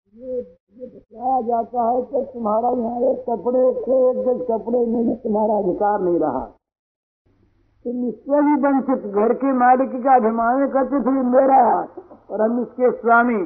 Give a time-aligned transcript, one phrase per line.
[0.00, 5.14] ये बताया जाता है कि तुम्हारा यहाँ एक कपड़े के एक गज कपड़े में भी
[5.22, 6.44] तुम्हारा अधिकार नहीं रहा।
[7.84, 11.62] तुम इससे भी वंचित, घर के मालिक का अभिमान करते थे मेरा
[12.30, 13.40] और हम इसके स्वामी,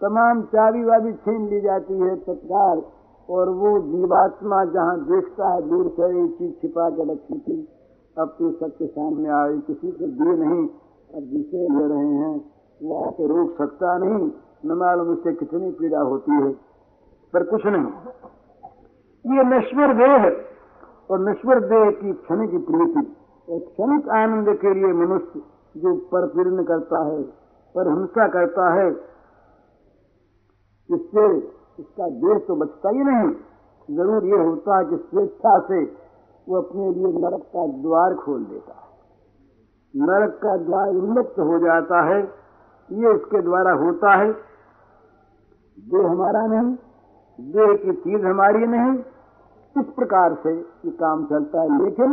[0.00, 2.82] तमाम चाबी वाबी छीन ली जाती है तत्काल
[3.28, 7.58] और वो जीवात्मा जहाँ देखता है, दूर से एक चीज़ छिपा के रखी थी,
[8.16, 10.64] अब तो सबके सामने आई किसी को दिए नहीं,
[11.10, 12.36] अब जिसे ले रहे हैं,
[12.80, 14.30] वो आके रोक सकता नहीं।
[14.62, 16.50] न मालूम उससे कितनी पीड़ा होती है,
[17.34, 17.88] पर कुछ नहीं।
[19.24, 20.30] ये नश्वर देह है
[21.10, 23.02] और नश्वर देह की क्षण की प्रीति
[23.48, 25.40] क्षणिक आनंद के लिए मनुष्य
[25.74, 27.22] जो पर पीड़न करता है,
[27.74, 28.88] पर हिंसा करता है
[30.88, 31.24] इससे
[31.78, 33.30] इसका देह तो बचता ही नहीं।
[33.88, 35.80] ज़रूर ये होता है कि स्वेच्छा से
[36.46, 42.02] वो अपने लिए नरक का द्वार खोल देता है। नरक का द्वार उन्मुक्त हो जाता
[42.04, 42.20] है,
[42.88, 44.30] ये इसके द्वारा होता है।
[45.82, 46.74] देह हमारा नहीं
[47.52, 48.98] देह की चीज़ हमारी नहीं,
[49.76, 52.12] इस प्रकार से ये काम चलता है। लेकिन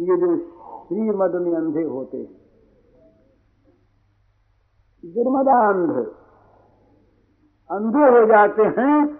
[0.00, 0.36] ये जो
[0.84, 2.36] श्रीमद में अंधे होते हैं
[5.04, 5.90] दुर्मदा अंध
[7.70, 9.18] अंधे हो जाते हैं,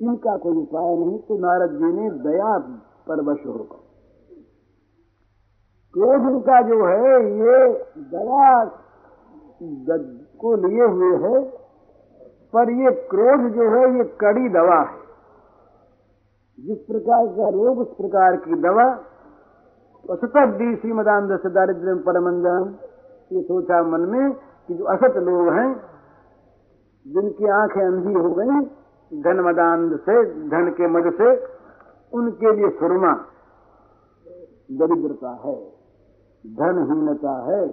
[0.00, 2.76] इनका कोई उपाय नहीं। तो नारद जी ने दया पर
[3.08, 3.76] परवश होगा।
[5.94, 8.64] क्रोध उनका जो है, ये दया
[10.40, 11.67] को लिए हुए है
[12.52, 15.08] पर ये क्रोध जो है, ये कड़ी दवा है।
[16.60, 19.00] जिस प्रकार का रोग, उस प्रकार की दवा।
[20.10, 22.74] असत दी श्रीमदान दस दारिद्र परमंजन
[23.32, 24.32] ये सोचा मन में
[24.68, 25.80] कि जो असत लोग हैं,
[27.06, 28.66] जिनकी आँखें अंधी हो गई
[29.22, 31.46] धन मदान से, धन के मद से,
[32.12, 33.14] उनके लिए सुरमा
[34.72, 35.54] दरिद्रता है,
[36.46, 37.68] धनहीनता है।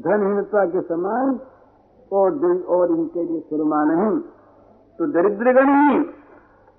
[0.00, 1.40] धनहीनता के समान
[2.12, 2.34] और
[2.68, 4.18] और इनके लिए सुरमा नहीं
[4.98, 5.98] तो दरिद्रगण ही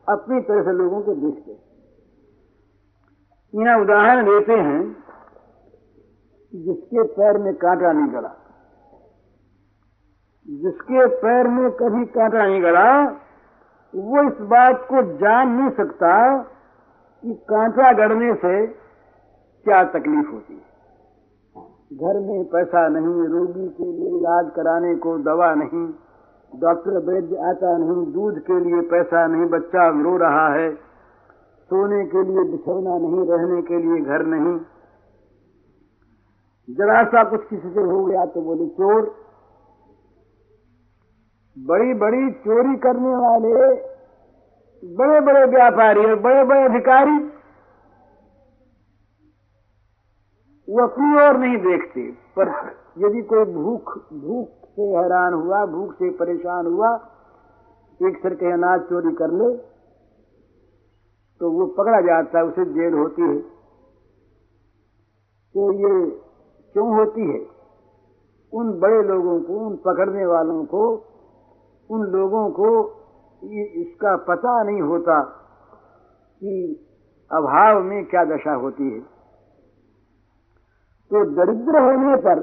[0.07, 1.51] अपनी तरह से लोगों को देखते
[3.53, 4.81] यहाँ उदाहरण देते हैं,
[6.53, 8.35] जिसके पैर में कांटा नहीं गड़ा
[10.45, 12.89] जिसके पैर में कभी कांटा नहीं गड़ा
[13.93, 16.13] वो इस बात को जान नहीं सकता
[17.23, 20.68] कि कांटा गड़ने से क्या तकलीफ़ होती है।
[21.91, 25.85] घर में पैसा नहीं, रोगी के लिए इलाज कराने को दवा नहीं,
[26.51, 30.69] डॉक्टर वैद्य आता नहीं, दूध के लिए पैसा नहीं, बच्चा रो रहा है,
[31.69, 34.53] सोने के लिए बिछौना नहीं, रहने के लिए घर नहीं।
[36.67, 39.01] जरा सा कुछ किसी से हो गया तो बोले, चोर
[41.57, 43.53] बड़ी बड़ी चोरी करने वाले
[44.83, 47.17] बड़े बड़े व्यापारी और बड़े बड़े अधिकारी
[50.69, 52.01] वो अपनी ओर नहीं देखते,
[52.37, 52.49] पर
[52.97, 56.89] यदि कोई भूख भूख से हैरान हुआ, भूख से परेशान हुआ,
[57.99, 59.49] एक सर के अनाज चोरी कर ले
[61.41, 63.39] तो वो पकड़ा जाता है, उसे जेल होती है।
[65.55, 65.91] तो ये
[66.75, 67.39] क्यों होती है?
[68.53, 70.81] उन बड़े लोगों को, उन पकड़ने वालों को,
[71.89, 72.69] उन लोगों को
[73.75, 75.21] इसका पता नहीं होता
[76.41, 76.55] कि
[77.31, 79.18] अभाव में क्या दशा होती है।
[81.11, 82.39] तो दरिद्र होने पर,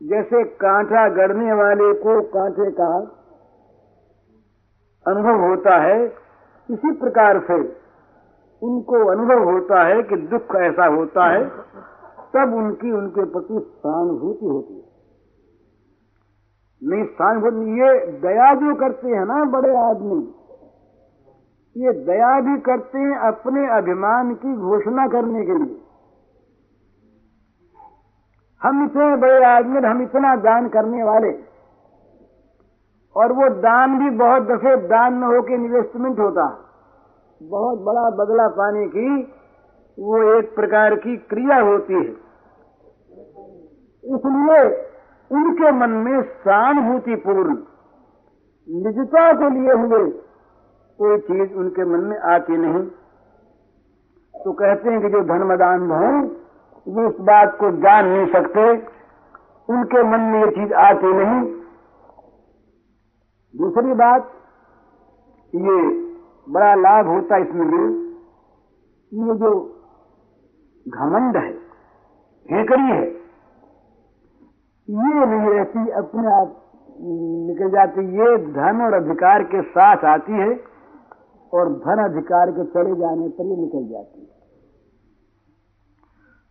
[0.00, 2.88] जैसे कांटा गड़ने वाले को कांटे का
[5.06, 6.06] अनुभव होता है,
[6.68, 7.58] इसी प्रकार से
[8.62, 11.44] उनको अनुभव होता है कि दुख ऐसा होता है,
[12.34, 14.88] तब उनकी, उनके प्रति सहानुभूति होती है।
[16.82, 20.20] नहीं, सहानुभूति ये दया जो करते हैं ना बड़े आदमी,
[21.76, 25.89] ये दया भी करते हैं अपने अभिमान की घोषणा करने के लिए।
[28.62, 31.30] हम इतने बड़े आदमी हम इतना दान करने वाले।
[33.16, 36.66] और वो दान भी बहुत दफे दान न होके इन्वेस्टमेंट होता।
[37.42, 39.22] बहुत बड़ा बदला पाने की
[39.98, 42.30] वो एक प्रकार की क्रिया होती है।
[44.04, 44.60] इसलिए
[45.30, 47.56] उनके मन में सहानुभूति पूर्ण
[48.68, 50.10] निजता के लिए हुए
[50.98, 52.86] कोई चीज़ उनके मन में आती नहीं।
[54.34, 56.28] तो कहते हैं कि जो धर्मदान है
[56.86, 58.62] वो इस बात को जान नहीं सकते,
[59.68, 61.40] उनके मन में ये चीज़ आती नहीं।
[63.54, 64.30] दूसरी बात,
[65.52, 65.76] ये
[66.46, 67.82] बड़ा लाभ होता है इसमें भी,
[69.12, 69.50] ये जो
[70.86, 71.50] घमंड है,
[72.48, 73.06] हेकड़ी है,
[74.88, 76.56] ये नहीं रहती, अपने आप
[77.00, 80.50] निकल जाती, ये धन और अधिकार के साथ आती है
[81.52, 84.39] और धन अधिकार के चले जाने पर ये निकल जाती है।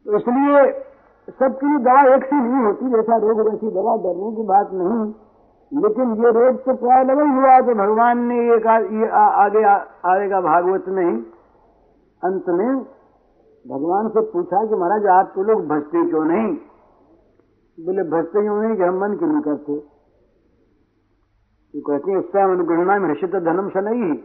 [0.05, 0.85] तो इसलिए
[1.39, 5.13] सबकी दवा एक सी नहीं होती जैसा रोग वैसी दवा डरने की बात नहीं
[5.83, 9.25] लेकिन ये रोग तो प्राय लगा ही हुआ तो भगवान ने एक आ, ये आ,
[9.25, 9.63] आगे
[10.09, 11.21] आएगा भागवत में
[12.23, 12.79] अंत में
[13.67, 16.57] भगवान से पूछा कि महाराज आप तो लोग भजते क्यों नहीं?
[17.77, 19.79] बोले भजते क्यों नहीं कि हम मन क्यों नहीं करते?
[21.73, 24.17] तो कहते हैं उससे अनुगणना में हर्षित धनम नहीं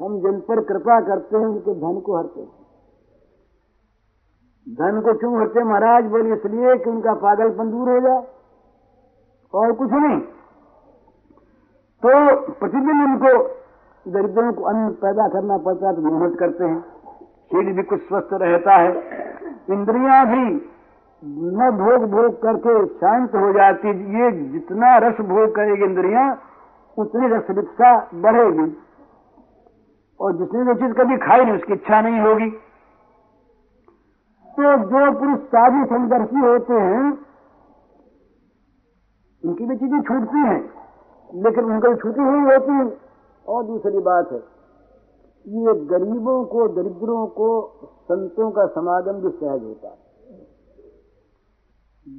[0.00, 2.57] हम जिन पर कृपा करते हैं उनके धन को हरते हैं।
[4.68, 6.04] धन को क्यों हरते महाराज?
[6.04, 8.26] बोले, इसलिए कि उनका पागलपन दूर हो जाए।
[9.54, 10.20] और कुछ नहीं।
[12.06, 13.48] तो प्रतिदिन उनको
[14.10, 16.80] दरिद्रों को अन्न पैदा करना पड़ता है तो मेहनत करते हैं।
[17.52, 18.90] शरीर भी कुछ स्वस्थ रहता है।
[19.70, 20.70] इंद्रियाँ भी
[21.24, 26.38] न भोग भोग करके शांत हो जाती ये जितना रस भोग करेगी इंद्रियाँ,
[26.98, 28.76] उतनी रस लिप्सा बढ़ेगी।
[30.20, 32.50] और जिसने जो चीज़ कभी खाई नहीं, उसकी इच्छा नहीं होगी।
[34.58, 37.18] तो जो पुरुष साधु संदर्शी होते हैं,
[39.44, 40.70] उनकी भी चीज़ें छूटती हैं,
[41.42, 42.96] लेकिन उनको छूटी हुई होती है।
[43.48, 44.38] और दूसरी बात है,
[45.46, 47.50] ये गरीबों को, दरिद्रों को,
[48.02, 49.98] संतों का समागम भी सहज होता है।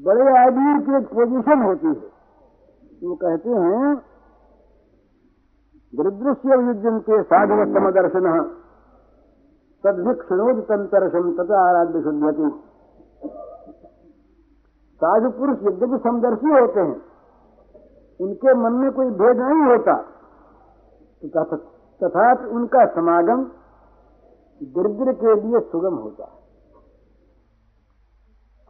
[0.03, 1.93] बड़े आदमी की एक पोजीशन होती है।
[3.03, 3.95] वो कहते हैं
[5.95, 8.25] दरिद्र से युजंते साधु समदर्शन
[9.83, 12.49] तद्भिक्षणोद तंतरशम तथा आराध्य शुद्धति
[15.01, 16.97] साधु पुरुष यद्यपि समदर्शी होते हैं,
[18.19, 19.93] उनके मन में कोई भेद नहीं होता।
[21.21, 21.43] तो
[22.01, 23.43] तथा उनका समागम
[24.61, 26.37] दरिद्र के लिए सुगम होता है।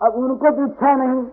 [0.02, 1.24] अब उनको तो इच्छा नहीं,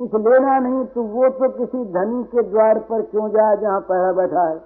[0.00, 4.12] कुछ लेना नहीं तो वो तो किसी धनी के द्वार पर क्यों जाए जहाँ पहला
[4.12, 4.58] बैठा है?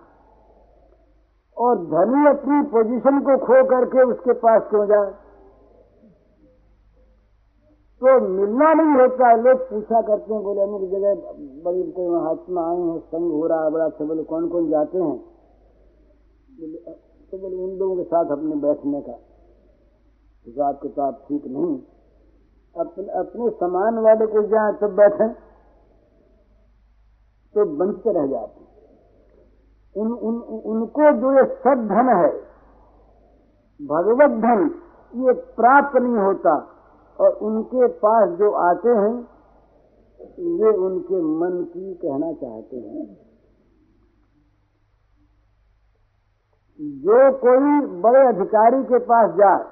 [1.61, 5.11] और धनी अपनी पोजीशन को खो करके उसके पास क्यों जाए?
[8.03, 11.15] तो मिलना नहीं होता है। लोग पूछा करते हैं, बोले अमुक जगह
[11.65, 14.99] बड़ी कोई महात्मा आए हैं, संग हो रहा है, बड़ा अच्छा बोले कौन कौन जाते
[14.99, 15.19] हैं?
[17.31, 19.19] तो बोले, उन लोगों के साथ अपने बैठने का।
[20.47, 21.79] हिसाब किताब ठीक नहीं।
[22.77, 25.29] अपने अपने समान वाले को जाए तब बैठे
[27.55, 28.70] तो बंचते रह जाते
[29.95, 30.35] उन, उन,
[30.65, 32.31] उनको जो ये सब धन है
[33.81, 34.71] भगवत धन
[35.15, 36.55] ये प्राप्त नहीं होता।
[37.19, 39.15] और उनके पास जो आते हैं
[40.61, 43.07] वे उनके मन की कहना चाहते हैं।
[47.01, 49.65] जो कोई बड़े अधिकारी के पास जाए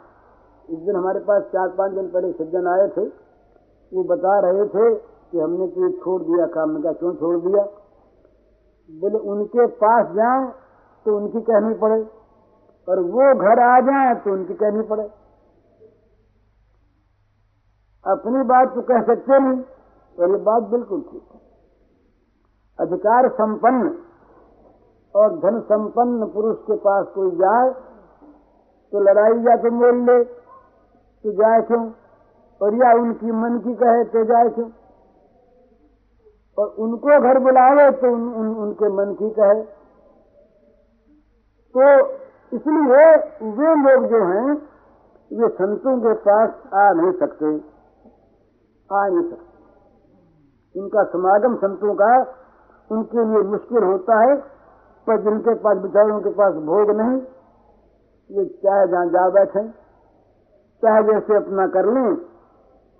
[0.69, 3.05] इस दिन हमारे पास चार पाँच दिन पहले सज्जन आए थे
[3.93, 7.62] वो बता रहे थे कि हमने तो छोड़ दिया काम का क्यों छोड़ दिया?
[8.88, 10.46] बोले, उनके पास जाए
[11.06, 12.00] तो उनकी कहनी पड़े।
[12.88, 15.02] और वो घर आ जाए तो उनकी कहनी पड़े।
[18.05, 19.61] अपनी बात तो कह सकते नहीं
[20.19, 21.40] और ये बात बिल्कुल ठीक है।
[22.79, 23.90] अधिकार संपन्न
[25.14, 27.70] और धन संपन्न पुरुष के पास कोई जाए
[28.93, 31.85] तो लड़ाई या तो मोल ले तो जाए क्यों?
[32.61, 34.69] और या उनकी मन की कहे तो जाए क्यों?
[36.58, 39.62] और उनको घर बुलावे तो उन, उन, उनके मन की कहे।
[41.75, 42.08] तो
[42.56, 43.06] इसलिए
[43.50, 44.55] वे लोग जो हैं
[45.31, 47.46] वे संतों के पास आ नहीं सकते।
[48.90, 52.12] आ नहीं सकते। उनका समागम संतों का
[52.90, 54.37] उनके लिए मुश्किल होता है
[55.06, 57.21] पर जिनके पास बेचारों के पास भोग नहीं
[58.30, 59.68] ये चाहे जहाँ जा बैठे
[60.83, 62.16] चाहे जैसे अपना कर लें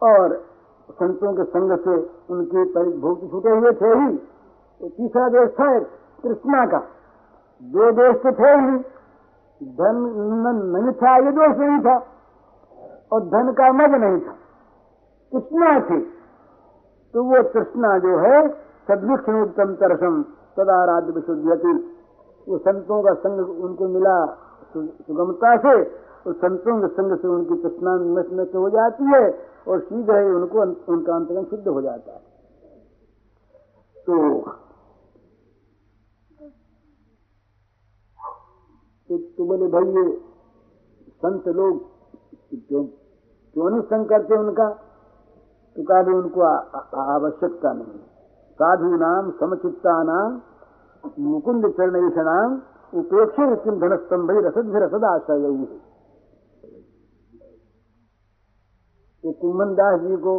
[0.03, 0.48] और
[0.93, 4.17] संतों के संग से उनके भोग छूटे हुए थे ही।
[4.81, 5.79] तो तीसरा देश था
[6.23, 6.79] कृष्णा का।
[7.63, 8.79] दो देश तो थे ही।
[9.63, 9.97] धन
[10.77, 12.07] नहीं था, ये दोष नहीं था।
[13.13, 14.35] और धन का मज नहीं था।
[15.33, 16.01] कृष्णा थी।
[17.15, 18.49] तो वो कृष्णा जो है
[18.89, 20.23] सदविक्षणोत्तम तरसम
[20.57, 21.95] सदा राज्य विशुद्धि
[22.49, 24.27] वो संतों का संग उनको मिला
[24.73, 25.83] सुगमता से,
[26.27, 30.61] और संतों के संग से उनकी कृष्णा नष्ट हो जाती है। और शीघ्र ही उनको
[30.93, 32.27] उनका अंतरंग शुद्ध हो जाता है।
[34.07, 34.17] तो
[39.11, 40.05] तो, तो बोले भाई ये
[41.23, 41.81] संत लोग
[42.51, 44.69] क्यों क्यों नहीं संग करते उनका?
[45.77, 47.99] तो कहा भी उनको आवश्यकता नहीं
[48.61, 50.41] साधु नाम समचित्ता नाम
[51.21, 52.57] मुकुंद चरण नाम
[52.93, 55.88] उपेक्षित किम धनस्तंभ रसद भी रसद आशा यही है
[59.25, 60.35] तो कुमन दास जी को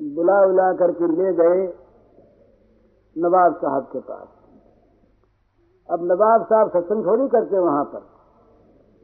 [0.00, 1.62] बुला उला करके ले गए
[3.16, 4.26] नवाब साहब के पास।
[5.88, 8.02] अब नवाब साहब सत्संग थोड़ी करते वहाँ पर।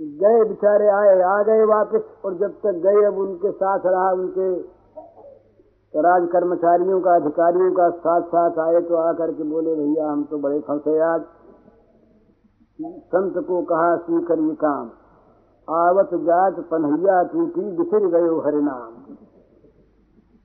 [0.00, 4.48] गए बेचारे आए, आ गए वापस और जब तक गए, अब उनके साथ रहा उनके
[5.94, 10.38] राज कर्मचारियों का, अधिकारियों का साथ साथ आए तो आकर के बोले, भैया, हम तो
[10.38, 11.24] बड़े फंसे आज।
[12.80, 14.90] संत को कहा स्वीकर ये काम?
[15.70, 18.92] आवत जात पन्हैया टूटी, बिखर गयो हरिनाम।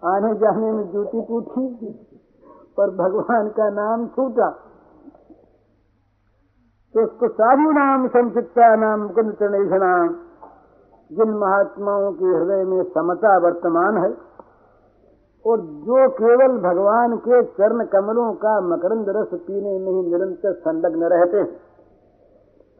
[0.04, 1.90] आने जाने में जूती टूटी,
[2.78, 4.50] पर भगवान का नाम छूटा।
[6.96, 9.42] तो उसको सारी नाम, संचिता नाम कुंद
[9.76, 10.14] नाम
[11.12, 14.14] जिन महात्माओं के हृदय में समता वर्तमान है,
[15.46, 21.04] और जो केवल भगवान के चरण कमलों का मकरंद रस पीने में ही निरंतर संलग्न
[21.08, 21.52] रहते हैं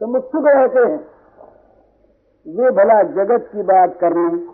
[0.00, 0.98] समुत्सुक रहते हैं।
[2.46, 4.46] वे भला जगत की बात करने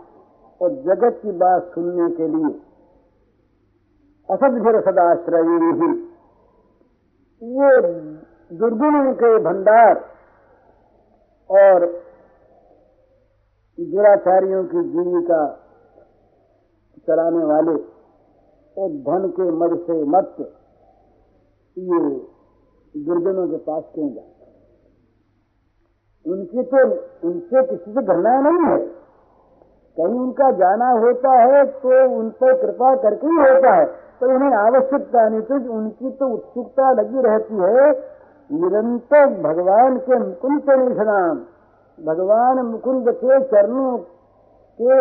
[0.61, 2.61] और जगत की बात सुनने के लिए।
[4.29, 5.91] असद सदाश्रय ही।
[7.41, 7.69] वो
[8.57, 9.97] दुर्गुणों के भंडार
[11.49, 11.85] और
[13.79, 15.41] दुराचारियों की जीविका
[17.07, 17.75] चलाने वाले
[18.77, 20.35] और धन के मद से मत
[21.77, 21.99] ये
[23.05, 24.32] दुर्जनों के पास क्यों जाए?
[26.25, 26.83] उनकी तो
[27.27, 28.77] उनसे किसी से घटना नहीं है।
[29.97, 33.85] कहीं उनका जाना होता है तो उन पर कृपा करके ही होता है।
[34.19, 37.89] तो उन्हें आवश्यकता नहीं तो उनकी तो उत्सुकता लगी रहती है।
[38.49, 41.37] निरंतर भगवान के मुकुंद निषणाम
[41.97, 43.97] भगवान मुकुंद के चरणों
[44.79, 44.95] के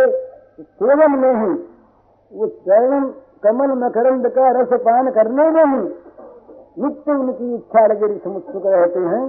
[0.60, 1.52] सेवन में ही।
[2.32, 3.06] वो चरण
[3.42, 5.80] कमल मकरंद का रस पान करने में ही
[6.78, 9.24] नित्य उनकी इच्छा लगे समुत्सुक रहते हैं।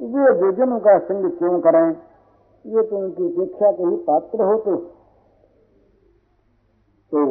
[0.00, 1.86] वे विजनों का संग क्यों करें
[2.64, 4.76] ये तो उनकी उपेक्षा के ही पात्र होते
[7.12, 7.24] तो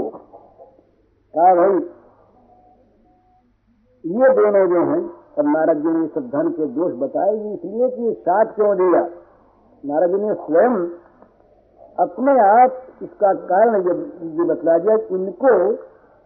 [1.33, 1.75] कहा भाई
[4.03, 5.01] ये दोनों जो हैं
[5.37, 9.01] और नारद जी ने सब धन के दोष बताए इसलिए कि साथ क्यों दिया?
[9.83, 10.75] नारद जी ने स्वयं
[11.97, 13.95] अपने आप इसका कारण ये,
[14.37, 15.53] ये बतला दिया इनको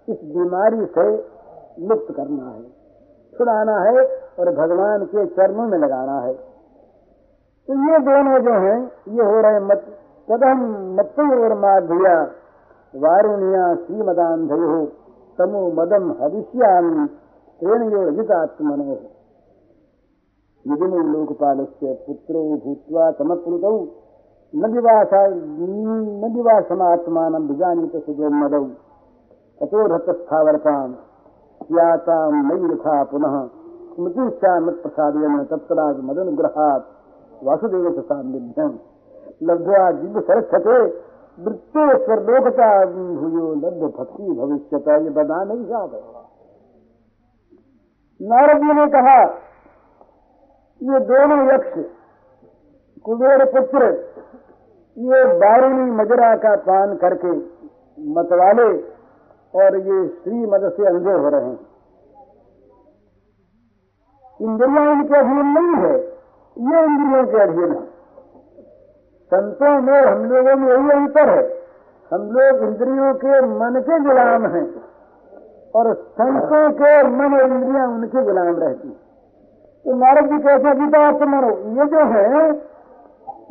[0.07, 1.07] इस बीमारी से
[1.87, 2.63] मुक्त करना है
[3.33, 6.33] छुड़ाना है और भगवान के चरणों में लगाना है।
[7.67, 8.79] तो ये दोनों जो हैं,
[9.09, 9.81] ये हो रहे मत
[10.27, 10.59] कदम
[10.95, 11.15] मत
[11.57, 12.15] माधिया
[12.93, 14.85] वारुणिया श्रीमदांधयो
[15.37, 17.05] तमो मदम हविष्यामी
[17.59, 18.97] तेन यो रजितात्मनो
[20.65, 23.77] यदिनो लोकपालस्य पुत्रो भूत्वा समप्लुतौ
[24.53, 25.21] न विवासा
[27.29, 28.65] न विजानीत सुब्रह्मदौ
[29.59, 30.93] ततो रतस्थावरताम्
[31.61, 33.35] स्यातां नयि यथा पुनः।
[33.97, 36.83] स्मृतिश्चा मत्प्रसादेन तत्पराग मदनुग्रहात्
[37.45, 38.75] वासुदेवस्य सान्निध्यम्
[39.43, 40.75] लब्ध्वा दिव्य सरक्षते
[41.37, 46.23] वृत्तेश्वर लोकता भूयो लब्ध भक्ति भविष्यता ये बता नहीं सकता
[48.19, 49.17] नारद जी ने कहा,
[50.81, 51.73] ये दोनों यक्ष,
[53.05, 53.89] कुबेर पुत्र,
[54.97, 57.33] ये बारूणी मजरा का पान करके
[57.97, 58.69] मतवाले
[59.53, 61.76] और ये श्री मद से अंधे हो रहे हैं।
[64.39, 65.93] इंद्रिया इनके अधीन नहीं है,
[66.57, 67.85] ये इंद्रियों के अधीन है।
[69.31, 71.43] संतों में हम लोगों में यही अंतर है।
[72.11, 74.67] हम लोग इंद्रियों के मन के गुलाम हैं
[75.75, 78.89] और संतों के मन और इंद्रिया उनके गुलाम रहती
[79.85, 82.23] तो नारद जी कैसे गीता मनो ये जो है,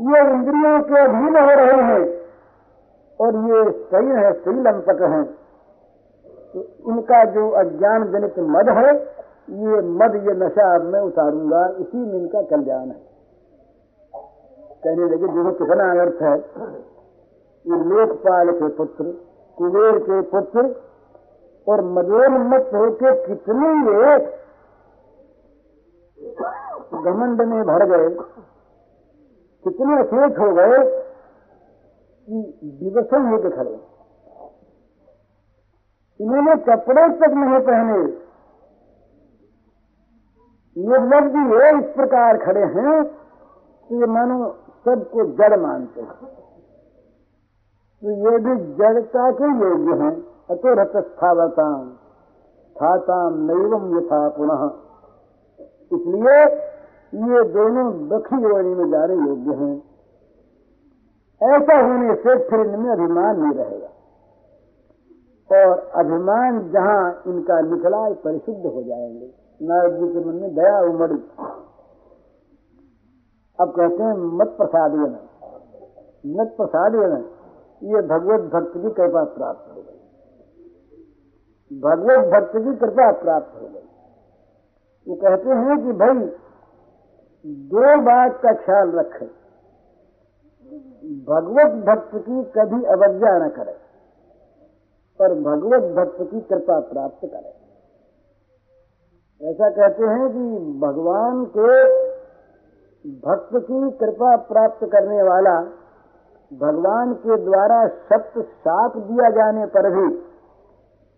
[0.07, 2.05] ये इंद्रियों के अधीन हो रहे हैं
[3.21, 5.23] और ये सही है सही लंपट है।
[6.53, 8.93] तो इनका जो अज्ञान जनित मद है
[9.51, 13.05] ये मद, ये नशा अब मैं उतारूँगा, इसी में इनका कल्याण है।
[14.85, 16.39] कहने लगे जो कितना अर्थ है।
[17.65, 19.05] ये लोकपाल के पुत्र,
[19.59, 20.65] कुबेर के पुत्र
[21.69, 24.19] और मदोन्मत होके कितने ये
[27.03, 28.09] घमंड में भर गए।
[29.65, 30.77] कितने अचेत हो गए
[32.29, 33.81] कि दिवसन होके खड़े।
[36.21, 38.26] इन्होंने कपड़े तक नहीं पहने।
[40.79, 43.05] निर्लब्धि है, इस प्रकार खड़े हैं
[43.89, 46.27] कि ये मानो सबको जड़ मानते हैं।
[48.03, 50.13] तो ये भी जड़ता के योग्य हैं।
[50.51, 51.91] अतो रतस्थावताम,
[52.77, 54.71] थाताम नैवम यथा पुनः।
[55.93, 56.67] इसलिए
[57.15, 59.83] ये दोनों दक्षिण योनि में जाने योग्य हैं।
[61.43, 63.89] ऐसा होने से फिर इनमें अभिमान नहीं रहेगा।
[65.53, 71.21] और अभिमान जहाँ इनका निकला परिशुद्ध हो जाएँगे। नारद जी के मन में दया उमड़ी।
[73.59, 74.95] अब कहते हैं, मत प्रसाद
[76.27, 76.95] मत प्रसाद
[77.83, 80.01] ये भगवत भक्त की कृपा प्राप्त हो गई।
[81.81, 83.87] भगवत भक्त की कृपा प्राप्त हो गई।
[85.07, 86.19] वो कहते हैं कि भाई,
[87.69, 89.31] दो बात का ख्याल रखें।
[91.25, 93.77] भगवत भक्त की कभी अवज्ञा न करे,
[95.21, 97.56] पर भगवत भक्त की कृपा प्राप्त करें।
[99.41, 101.73] ऐसा कहते हैं कि भगवान के
[103.21, 105.61] भक्त की कृपा प्राप्त करने वाला
[106.53, 110.07] भगवान के द्वारा सत्य साप दिया जाने पर भी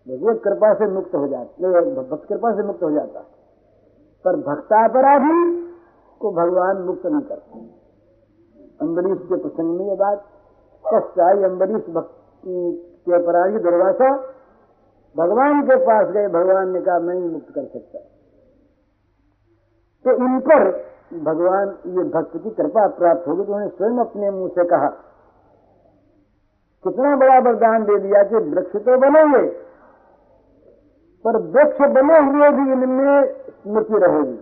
[0.07, 1.71] भगवत कृपा से मुक्त हो जाता
[2.01, 3.19] भक्त कृपा से मुक्त हो जाता।
[4.25, 5.39] पर भक्तापराधी
[6.21, 7.59] को भगवान मुक्त नहीं करते।
[8.81, 10.25] अम्बरीश के प्रसंग में ये बात
[10.85, 12.57] कष्ट आई अम्बरीश भक्ति
[13.05, 14.09] के अपराधी दुर्वासा
[15.19, 17.99] भगवान के पास गए, भगवान ने कहा, मैं ही मुक्त कर सकता
[20.05, 20.63] तो इन पर
[21.23, 24.89] भगवान ये भक्त की कृपा प्राप्त होगी। तो उन्होंने स्वयं अपने मुँह से कहा,
[26.83, 29.41] कितना बड़ा वरदान दे दिया कि वृक्ष तो बनेंगे
[31.25, 34.39] पर वृक्ष बने हुए भी इनमें स्मृति रहेगी।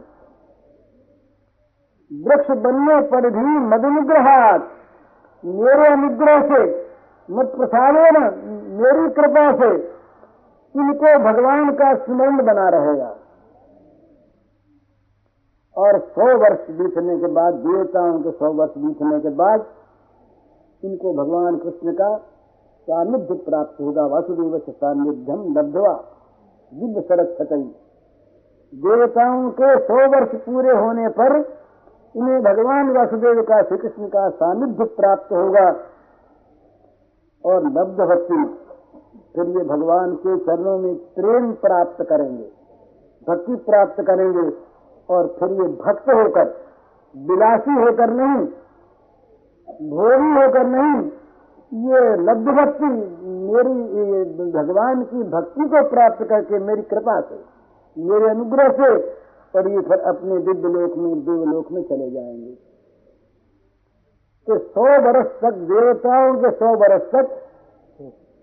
[2.12, 4.68] वृक्ष बनने पर भी मदनुग्रहात,
[5.44, 6.60] मेरे अनुग्रह से
[7.30, 7.96] मत प्रसाद
[8.78, 9.70] मेरी कृपा से
[10.78, 13.16] इनको भगवान का स्मरण बना रहेगा।
[15.78, 19.66] और सौ वर्ष बीतने के बाद देवताओं के सौ वर्ष बीतने के बाद,
[20.84, 22.18] इनको भगवान कृष्ण का
[22.88, 25.94] सानिध्य प्राप्त होगा। वासुदेव से सानिध्यम लब्धवा।
[26.74, 27.64] दिव्य सड़क छकई
[28.74, 31.36] देवताओं के सौ वर्ष पूरे होने पर
[32.16, 35.68] इन्हें भगवान वासुदेव का श्री कृष्ण का सानिध्य प्राप्त होगा।
[37.46, 38.67] और लब्ध भक्ति
[39.36, 42.48] फिर ये भगवान के चरणों में प्रेम प्राप्त करेंगे,
[43.28, 44.50] भक्ति प्राप्त करेंगे
[45.10, 46.54] और फिर ये भक्त होकर,
[47.16, 48.46] विलासी होकर नहीं
[49.90, 51.10] भोगी होकर नहीं,
[51.72, 52.90] ये लब्ध भक्ति
[53.48, 57.40] मेरी भगवान की भक्ति को प्राप्त करके मेरी कृपा से,
[57.98, 58.90] मेरे अनुग्रह से
[59.54, 62.56] और ये फिर अपने दिव्य लोक में देवलोक में चले जाएँगे।
[64.48, 67.38] तो सौ वर्ष तक देवताओं के सौ वर्ष तक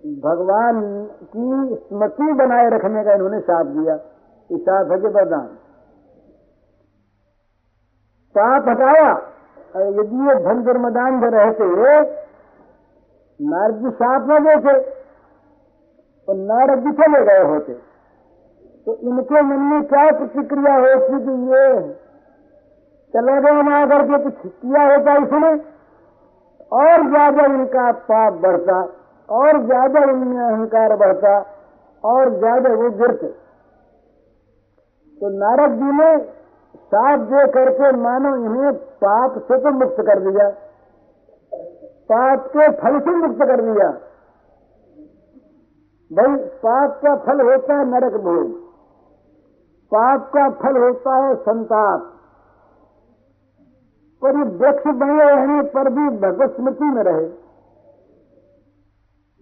[0.05, 0.81] भगवान
[1.27, 3.95] की स्मृति बनाए रखने का इन्होंने साथ दिया।
[4.51, 5.47] इस साथ है वरदान।
[8.35, 9.11] पाप हटाया।
[9.75, 11.65] यदि ये धन धर्मदान में रहते,
[13.41, 14.75] नारद जी साथ में गए थे,
[16.29, 17.73] और नारद जी चले गए होते
[18.87, 21.65] तो इनके मन में क्या प्रतिक्रिया होती कि ये
[23.15, 25.51] चले गए ना करके कुछ किया होता इसने,
[26.75, 28.79] और ज़्यादा इनका पाप बढ़ता।
[29.29, 31.35] और ज़्यादा उनमें अहंकार बढ़ता
[32.05, 33.29] और ज़्यादा वो गिरते।
[35.19, 36.17] तो नारद जी ने
[36.87, 40.49] साथ दे करके मानो इन्हें पाप से तो मुक्त कर दिया,
[42.09, 43.89] पाप के फल से मुक्त कर दिया।
[46.11, 48.51] भाई, पाप का फल होता है नरक भोग,
[49.93, 52.11] पाप का फल होता है संताप।
[54.23, 57.27] पर ये वृक्ष बने रहने पर भी भगवत स्मृति में रहे।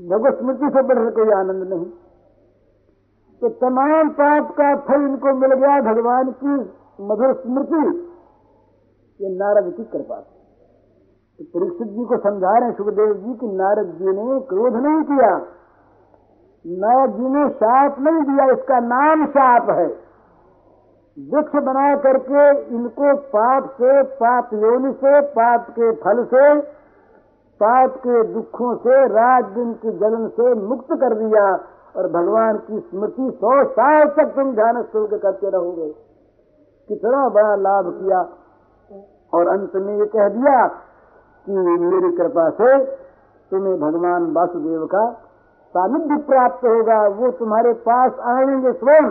[0.02, 1.86] भगवत स्मृति से बढ़कर कोई आनंद नहीं।
[3.42, 6.54] तो तमाम पाप का फल इनको मिल गया भगवान की
[7.02, 7.82] मधुर स्मृति।
[9.20, 10.16] ये नारद की कृपा
[11.38, 15.02] तो परीक्षित जी को समझा रहे हैं सुखदेव जी कि नारद जी ने क्रोध नहीं
[15.04, 15.30] किया।
[16.64, 19.86] नारद जी ने साप नहीं दिया, इसका नाम साप है।
[21.16, 26.44] वृक्ष बना करके इनको पाप से, पाप योनि से, पाप के फल से
[27.62, 31.60] पाप के दुखों से रात दिन की जलन से मुक्त कर दिया
[31.96, 35.88] और भगवान की स्मृति सौ साल तक तुम ध्यान शुल्क करते रहोगे।
[36.88, 38.28] कितना बड़ा लाभ किया।
[39.34, 40.66] और अंत में ये कह दिया
[41.46, 42.84] कि मेरी कृपा से
[43.50, 45.10] तुम्हें भगवान वासुदेव का
[45.74, 49.10] सानिध्य प्राप्त होगा। वो तुम्हारे पास आएँगे स्वयं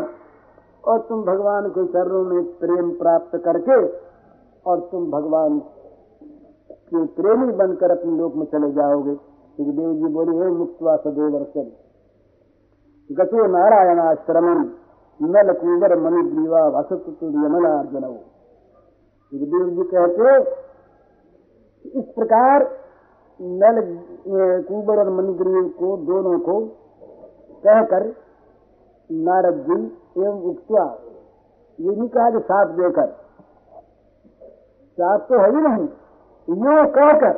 [0.88, 3.86] और तुम भगवान के चरणों में प्रेम प्राप्त करके
[4.66, 5.62] और तुम भगवान
[6.92, 9.16] के प्रेमी बनकर अपने लोक में चले जाओगे।
[9.58, 11.34] सुखदेव जी बोले, हे मुक्त सदैव
[13.10, 14.60] गतो नारायण आश्रमण
[15.20, 18.06] नल कुंवर मणिग्रीवा वसत यमलार्जन
[19.32, 20.36] सुखदेव जी कहते
[21.86, 22.66] इस प्रकार
[23.40, 23.82] नल
[24.64, 26.60] कुंवर और मणिग्रीव को दोनों को
[27.64, 28.04] कहकर
[29.10, 29.78] नारद जी
[30.18, 30.84] एवं उक्ता
[31.80, 33.10] ये नहीं कहा कि साथ देकर।
[34.98, 35.88] साथ तो है ही नहीं
[36.52, 37.36] यूँ कहकर,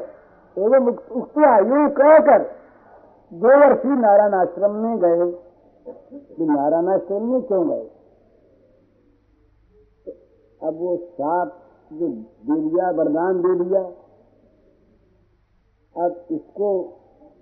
[0.57, 2.43] एवं उक्ता यूँ कहकर,
[3.31, 5.25] दो वर्षी नारायण आश्रम में गए।
[6.45, 7.89] नारायण आश्रम में क्यों गए?
[10.61, 11.55] अब वो सात
[11.93, 13.81] जो दे दिया वरदान दे दिया
[15.95, 16.69] अब इसको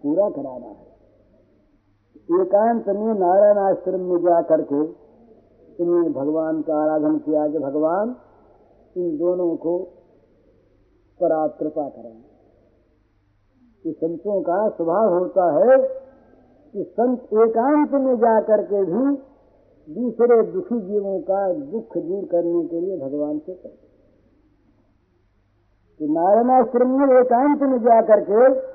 [0.04, 0.90] पूरा कराना है।
[2.42, 4.82] एकांत में नारायण आश्रम में जा करके
[5.84, 8.16] इन्होंने भगवान का आराधन किया कि भगवान,
[8.96, 9.74] इन दोनों को
[11.22, 12.18] पर आप कृपा करें।
[13.84, 15.78] कि संतों का स्वभाव होता है
[16.74, 19.18] कि संत एकांत में जा करके भी
[19.90, 23.88] दूसरे दुखी जीवों का दुख दूर करने के लिए भगवान से करते
[26.00, 28.72] कि नारायणाश्रम में एकांत में जा करके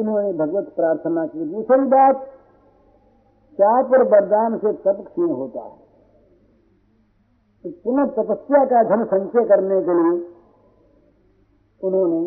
[0.00, 2.16] उन्होंने भगवत प्रार्थना की। दूसरी बात
[3.54, 5.78] चाप और वरदान से तप क्षीण होता है।
[7.64, 10.29] तो पुनः तपस्या का धन संचय करने के लिए
[11.82, 12.20] उन्होंने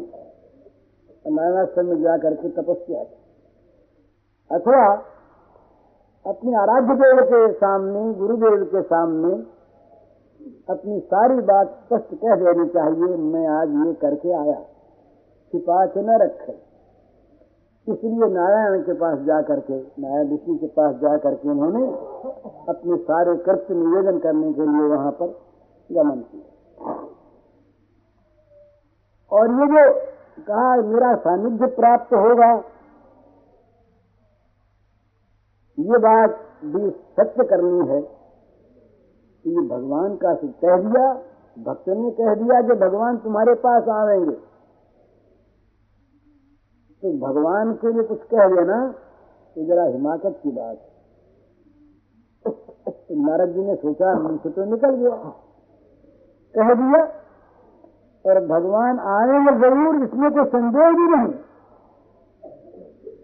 [1.26, 3.16] नारायणाश्रम में जाकर के तपस्या की।
[4.52, 4.84] अथवा
[6.26, 9.34] अपने आराध्य देव के सामने गुरुदेव के सामने
[10.70, 14.60] अपनी सारी बात स्पष्ट कह देनी चाहिए, मैं आज ये करके आया।
[15.54, 16.54] छिपा के न रखे।
[17.88, 21.84] इसलिए नारायण के पास जा करके नारायण विष्णु के पास जा करके उन्होंने
[22.70, 25.28] अपने सारे कृत्य निवेदन करने के लिए वहाँ पर
[25.89, 26.53] गमन किया।
[29.34, 30.00] और ये जो
[30.43, 32.54] कहा, मेरा सानिध्य प्राप्त होगा,
[35.80, 41.13] ये बात भी सत्य करनी है कि ये भगवान का कह दिया,
[41.63, 44.36] भक्त ने कह दिया कि भगवान तुम्हारे पास आवेंगे
[47.04, 48.91] तो भगवान के लिए कुछ कह देना
[49.56, 50.78] तो जरा हिमाकत की बात।
[52.88, 55.15] तो नारद जी ने सोचा मुझसे तो निकल गया।
[56.56, 57.22] कह दिया
[58.25, 61.33] और भगवान आएँगे ज़रूर, इसमें कोई संदेह भी नहीं।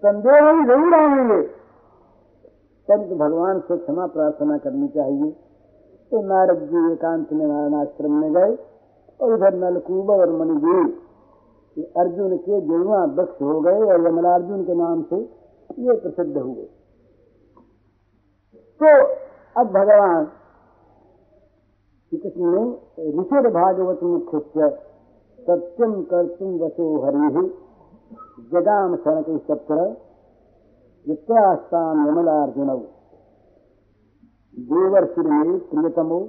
[0.04, 1.42] संदेह ही ज़रूर आएँगे।
[2.90, 5.32] परंतु भगवान से क्षमा प्रार्थना करनी चाहिए।
[6.12, 8.58] तो नारद जी एकांत में नारायणाश्रम में गए
[9.20, 10.92] और इधर नलकूब और मणिजी
[11.78, 15.16] कि अर्जुन के जुड़वा वृक्ष हो गए और यमलार्जुन के नाम से
[15.80, 16.66] ये प्रसिद्ध हुए
[18.82, 18.96] तो
[19.60, 20.26] अब भगवान
[22.12, 24.40] श्री कृष्ण ने ऋषि भागवत मुख्य
[25.50, 27.48] सत्यम कर तुम वसो हरि।
[28.52, 29.98] जगाम सनक सत्र
[31.08, 32.68] वित्यास्ताम यमलार्जुन।
[34.60, 35.22] देवर्षि
[35.72, 36.20] प्रियतमो।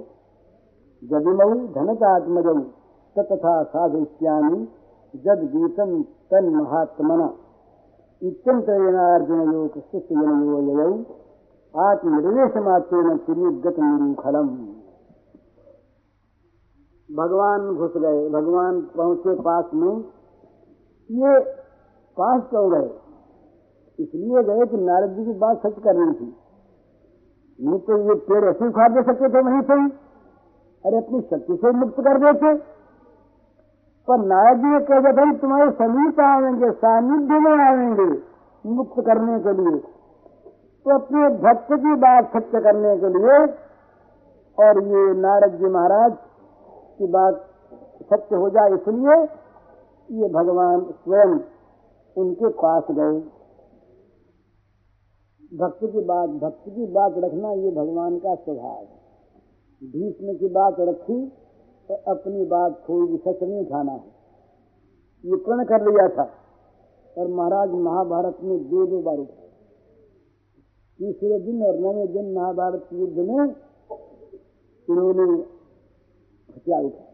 [1.03, 2.59] जदिमऊ धनतात्मजौ
[3.17, 4.67] तथा साधुष्यामी
[5.15, 7.33] जद गीतम तन महात्मना
[8.23, 10.93] इत्यंतरेणार्जुन योग शिष्यजनयो ययौ
[11.79, 14.80] आत्मनिर्वेश मात्रेण तिरुगत निरूखलम।
[17.15, 19.97] भगवान घुस गए। भगवान पहुँचे पास में।
[21.11, 21.39] ये
[22.17, 22.89] पास क्यों गए?
[23.99, 26.35] इसलिए गए कि नारद जी की बात सच करनी थी।
[27.61, 29.95] नहीं तो ये पेड़ ऐसे उखाड़ दे सकते थे वहीं से।
[30.85, 32.53] अरे अपनी शक्ति से मुक्त कर देते।
[34.07, 38.21] पर नायक जी कह दिया भाई, तुम्हारे समीप आएँगे, सानिध्य में आएँगे
[38.65, 39.79] मुक्त करने के लिए।
[40.85, 43.53] तो अपने भक्त की बात सत्य करने के लिए
[44.65, 46.13] और ये नारद जी महाराज
[47.01, 47.43] की बात
[48.05, 49.19] सत्य हो जाए इसलिए
[50.09, 51.37] ये भगवान स्वयं
[52.15, 53.19] उनके पास गए।
[55.51, 58.99] भक्त की बात, भक्त की बात रखना ये भगवान का स्वभाव है।
[59.91, 61.19] भीष्म की बात रखी
[61.89, 64.09] तो अपनी बात कोई सच नहीं उठाना है।
[65.23, 66.25] ये प्रण कर लिया था
[67.15, 69.49] और महाराज महाभारत में दो दो बार उठाया
[70.99, 73.41] तीसरे दिन और नवे दिन महाभारत युद्ध में
[74.87, 75.25] उन्होंने
[76.55, 77.09] हथियार उठाया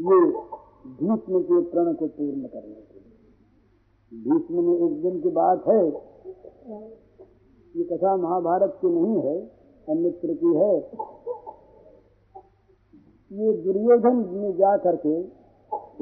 [0.00, 0.18] ये
[0.98, 3.14] भीष्म के प्रण को पूर्ण करने के लिए
[4.12, 5.80] भीष्म में एक दिन की बात है,
[7.74, 9.36] ये कथा महाभारत की नहीं है,
[9.88, 10.74] अन्यत्र की है।
[13.30, 15.20] ये दुर्योधन में जा करके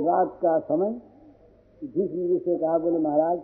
[0.03, 0.91] रात का समय,
[1.83, 3.41] भीष्म जी से कहा, बोले, महाराज,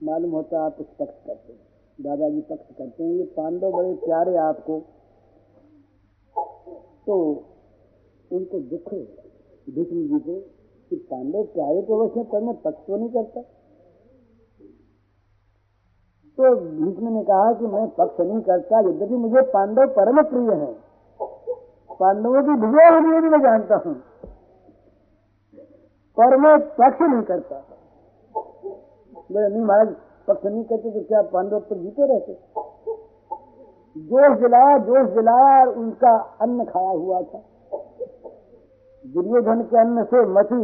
[0.00, 1.60] मालूम होता आप पक्ष करते हैं।
[1.98, 4.78] दादाजी पक्ष करते हैं। ये पांडव बड़े प्यारे आपको
[7.06, 7.16] तो
[8.30, 8.92] उनको दुख
[9.68, 10.40] भीष्म जी को
[10.90, 13.40] कि पांडव प्यारे तो वैसे पर मैं पक्ष तो नहीं करता।
[16.38, 20.72] तो भीष्म ने कहा कि मैं पक्ष नहीं करता, यद्यपि मुझे पांडव परम प्रिय है।
[22.00, 23.94] पांडवों की विजय होनी है मैं जानता हूँ।
[26.16, 27.62] पर मैं पक्ष नहीं करता।
[29.30, 29.94] नहीं, महाराज,
[30.28, 32.32] पक्ष नहीं करते तो क्या पांडव पर जीते रहते?
[33.96, 37.42] जोश दिलाया जोश दिलाया उनका अन्न खाया हुआ था।
[39.06, 40.62] दुर्योधन के अन्न से मछी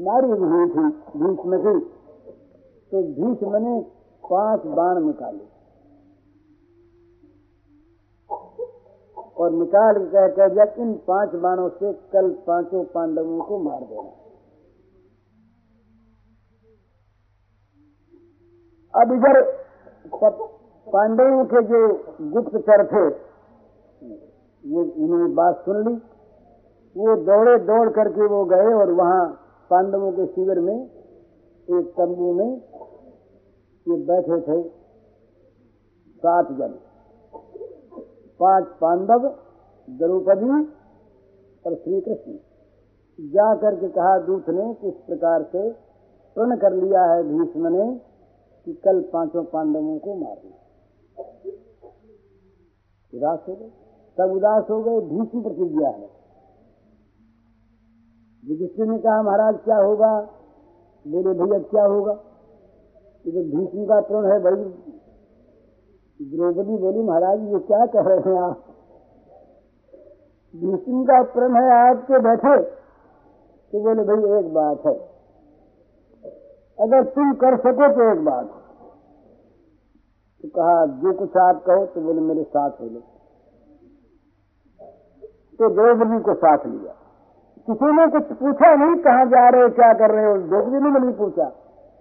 [0.00, 1.80] मारी हुई थी, भीष्म की।
[2.92, 3.80] तो भीष्म ने
[4.24, 5.52] पाँच बाण निकाले।
[9.36, 14.10] और निकाल कह कह दिया, इन पाँच बाणों से कल पाँचों पांडवों को मार देना।
[18.94, 19.40] अब इधर
[20.86, 21.78] पांडवों के जो
[22.30, 23.04] गुप्तचर थे।
[24.64, 25.94] वो उन्होंने बात सुन ली।
[26.96, 29.24] वो दौड़े दौड़ करके वो गए और वहाँ
[29.70, 30.78] पांडवों के शिविर में,
[31.68, 32.50] एक तंबू में
[33.86, 34.62] ये बैठे थे।
[36.22, 36.78] सात जन।
[38.40, 39.28] पाँच पांडव,
[39.88, 40.50] द्रौपदी
[41.64, 42.38] और श्री कृष्ण
[43.18, 45.70] जा करके कहा दूत ने किस प्रकार से
[46.36, 47.86] प्रण कर लिया है भीष्म ने
[48.66, 50.61] कि कल पाँचों पांडवों को मारना
[53.14, 53.70] उदास हो गए?
[54.18, 56.10] तब उदास हो गए, भीष्म प्रतिज्ञा है।
[58.44, 60.20] युधिष्ठिर ने कहा, महाराज, क्या होगा?
[61.06, 62.12] बोले, भैया, क्या होगा?
[63.26, 64.54] ये भीष्म का प्रण है, भाई,
[66.36, 68.64] द्रौपदी बोली, महाराज, ये क्या कह रहे हैं आप?
[70.56, 72.62] भीष्म का प्रण है, आपके बैठे।
[73.72, 75.12] तो बोले, भाई, एक बात है।
[76.80, 78.61] अगर तुम कर सको तो एक बात
[80.44, 82.88] तो कहा, जो कुछ आप कहो तो बोले, मेरे साथ हो
[85.58, 86.92] तो द्रौपदी को साथ लिया।
[87.68, 90.36] किसी ने कुछ पूछा नहीं, कहाँ जा रहे हो, क्या कर रहे हो?
[90.48, 91.50] द्रौपदी ने नहीं पूछा।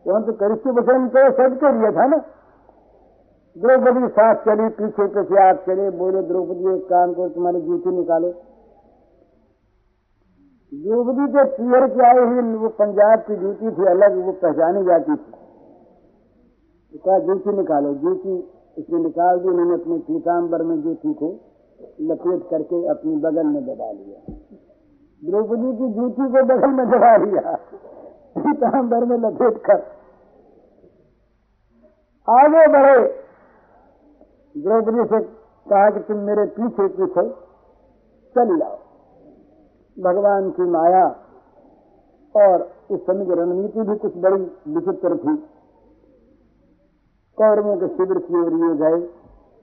[0.05, 2.17] वहाँ तो करिष्य वचन तो सज के लिया था ना।
[3.55, 8.31] द्रौपदी साथ चली, पीछे पीछे आप चले, बोले, द्रौपदी, एक काम करो, तुम्हारी जूती निकालो।
[10.71, 15.15] द्रौपदी के पियर के आए हुई वो पंजाब की जूती थी अलग, वो पहचानी जाती
[15.15, 15.40] थी।
[16.97, 21.39] कहा जूती निकालो। जूती उसने निकाल दी, उन्होंने अपने पीताम्बर में जूती को
[22.01, 24.33] लपेट करके अपनी बगल में दबा लिया।
[25.29, 27.59] द्रौपदी की जूती को बगल में दबा लिया।
[28.37, 29.83] पीताम्बर में लपेट कर।
[32.29, 33.15] आगे बढ़े।
[34.57, 35.23] द्रौपदी से
[35.69, 37.29] कहा कि तुम मेरे पीछे पीछे
[38.35, 38.77] चल जाओ।
[39.99, 41.15] भगवान की माया
[42.35, 45.43] और उस समय की रणनीति भी कुछ बड़ी विचित्र थी।
[47.41, 49.07] कौरवों के शिविर की ओर ये गए।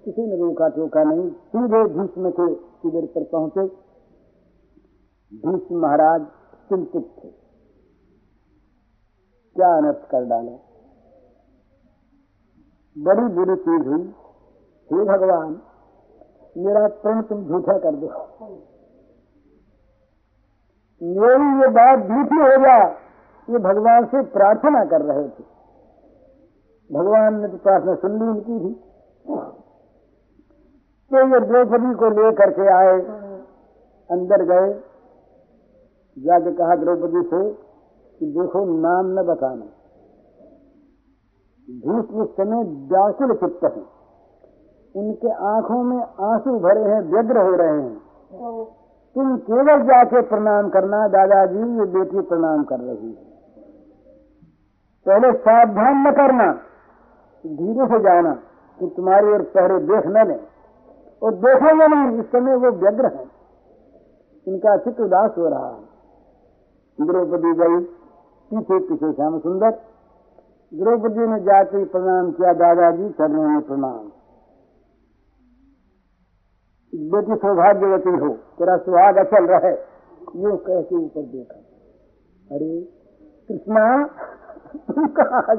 [0.05, 3.61] किसी ने रोका टोका नहीं। सीधे भीष्म के शिविर पर पहुँचे।
[5.49, 6.23] भीष्म महाराज
[6.69, 7.29] चिंतित थे।
[9.55, 10.53] क्या अनर्थ कर डाला?
[12.99, 14.03] बड़ी बुरी चीज़ हुई।
[14.93, 15.63] हे भगवान,
[16.57, 18.07] मेरा प्रण तुम झूठा कर दो।
[21.03, 22.89] मेरी ये बात झूठी हो जा।
[23.51, 25.58] ये भगवान से प्रार्थना कर रहे थे।
[26.93, 28.75] भगवान ने तो प्रार्थना सुन ली उनकी थी।
[31.11, 33.01] तो ये द्रौपदी को लेकर के आए,
[34.11, 34.81] अंदर गए।
[36.19, 37.51] जाके कहा, द्रौपदी से
[38.19, 39.67] कि देखो, नाम न बताना।
[41.69, 43.99] भीष्म उस समय व्याकुल चित्त है।
[44.97, 47.97] उनके आँखों में आँसू भरे हैं, व्यग्र हो रहे हैं।
[49.15, 53.29] तुम केवल जाके प्रणाम करना, दादाजी, ये बेटी प्रणाम कर रही है।
[55.07, 56.61] पहले सावधान न करना।
[57.47, 58.33] धीरे से जाना
[58.79, 60.41] कि तुम्हारी और पहले देख न ले
[61.23, 63.27] और देखेंगे नहीं, इस समय वो व्यग्र है।
[64.49, 65.89] इनका चित्त उदास हो रहा है।
[67.07, 67.85] द्रौपदी गई,
[68.51, 69.71] पीछे पीछे श्याम सुंदर।
[70.75, 74.13] द्रौपदी ने जाकर प्रणाम किया, दादाजी, चरणों में प्रणाम।
[76.95, 79.77] बेटी सौभाग्यवती हो, तेरा सुहाग अचल रहे।
[80.37, 81.61] यू कैसे ऊपर देखा।
[82.57, 82.81] अरे,
[83.49, 84.07] कृष्णा,
[85.07, 85.55] कहा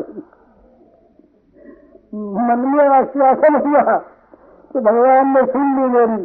[2.14, 3.98] मन में आश्वासन हुआ
[4.72, 6.24] तो भगवान ने सुन ली मेरी।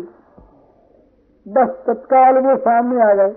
[1.46, 3.32] बस तत्काल वो सामने आ गए।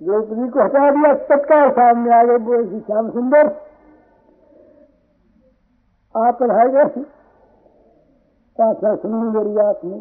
[0.00, 3.48] द्रौपदी को हटा दिया, तत्काल सामने आ गए, बोले श्याम सुंदर,
[6.14, 7.04] आप पढ़ाए गए
[8.58, 9.98] प्रार्थना सुनी मेरी आपने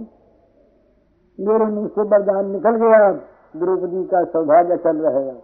[1.40, 3.12] मेरे मुँह से वरदान निकल गया,
[3.56, 5.38] द्रौपदी का सौभाग्य चल रहेगा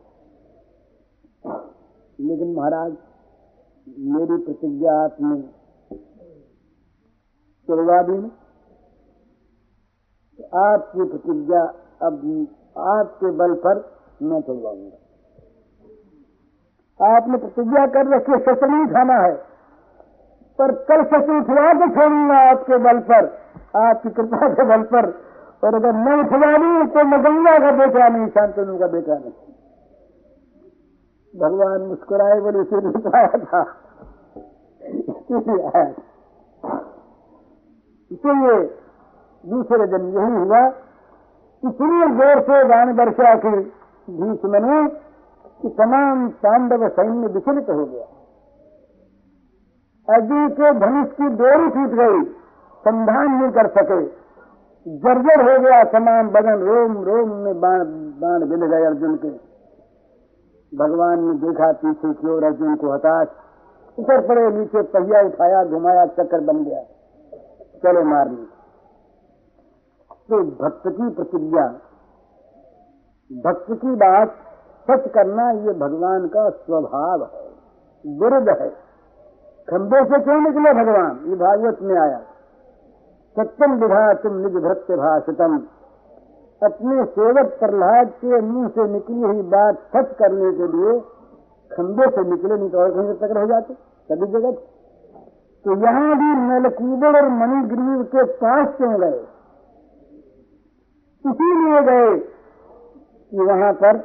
[2.19, 2.91] लेकिन महाराज,
[4.07, 5.35] मेरी प्रतिज्ञा आपने
[7.67, 8.17] तोड़वा दी
[10.39, 11.61] तो आपकी प्रतिज्ञा
[12.01, 12.21] अब
[12.87, 13.75] आपके बल पर
[14.21, 14.97] मैं चलवाऊँगा।
[16.99, 19.33] आपने प्रतिज्ञा कर रखी शस्त्र नहीं खाना है।
[20.59, 23.23] पर कल शस्त्र उठवा के छोड़ूँगा आपके बल पर,
[23.75, 25.09] आपकी कृपा के बल पर।
[25.63, 29.35] और अगर मैं उठवा उठवानी तो मैं गंगा का बेटा नहीं, शांतनु का बेटा नहीं।
[31.33, 33.61] भगवान मुस्कुराए बोले उसे नहीं आया था।
[38.11, 38.57] इसीलिए
[39.43, 40.67] दूसरे दिन यही हुआ,
[41.63, 43.49] इतनी ज़ोर से गान वर्षा की
[44.11, 44.87] भीष्म ने
[45.61, 48.05] कि तमाम पांडव सैन्य विचलित हो गया।
[50.07, 52.23] अजी के धनुष की डोरी टूट गई,
[52.83, 54.05] संधान नहीं कर सके।
[54.85, 57.79] जर्जर हो गया तमाम बदन, रोम रोम में बाण
[58.21, 59.31] बाण गिर गए अर्जुन के।
[60.77, 63.27] भगवान ने देखा पीछे की ओर अर्जुन को हताश।
[63.99, 66.81] उतर पड़े, नीचे पहिया उठाया, घुमाया, चक्कर बन गया।
[67.83, 68.45] चलो मार ली।
[70.29, 71.67] तो भक्त की प्रतिज्ञा,
[73.31, 74.35] भक्त की बात
[74.87, 77.45] सच करना ये भगवान का स्वभाव है
[78.05, 78.69] विरुद्ध है।
[79.67, 81.17] खंबे से क्यों निकले भगवान?
[81.25, 82.19] ये भागवत में आया।
[83.35, 85.57] सत्यम विधा तुम निज भृत्य भाषितम।
[86.61, 90.99] अपने सेवक प्रहलाद के मुँह से निकली हुई बात सच करने के लिए
[91.71, 93.73] खंबे से निकले नहीं तो और कहीं तक रह जाते
[94.09, 94.63] सभी जगत।
[95.67, 99.19] तो यहाँ भी नलकूबर और मणिग्रीव के पास क्यों गए?
[101.29, 102.19] इसीलिए गए
[103.31, 103.97] कि वहाँ पर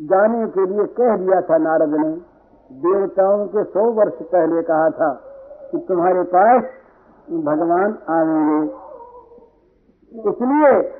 [0.00, 2.12] जाने के लिए कह दिया था नारद ने,
[2.72, 5.20] देवताओं के सौ वर्ष पहले कहा था
[5.70, 6.62] कि तुम्हारे पास
[7.30, 8.66] भगवान आएँगे।
[10.30, 10.94] इसलिए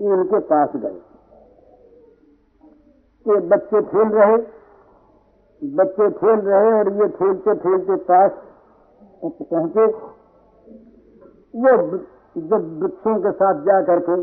[0.00, 1.00] इनके पास गए।
[3.24, 4.57] कि बच्चे खेल रहे
[5.62, 8.30] बच्चे खेल रहे और ये खेलते खेलते पास
[9.22, 9.86] पहुँचे।
[11.54, 11.72] वो
[12.42, 14.18] जब वृक्षों के साथ जा करके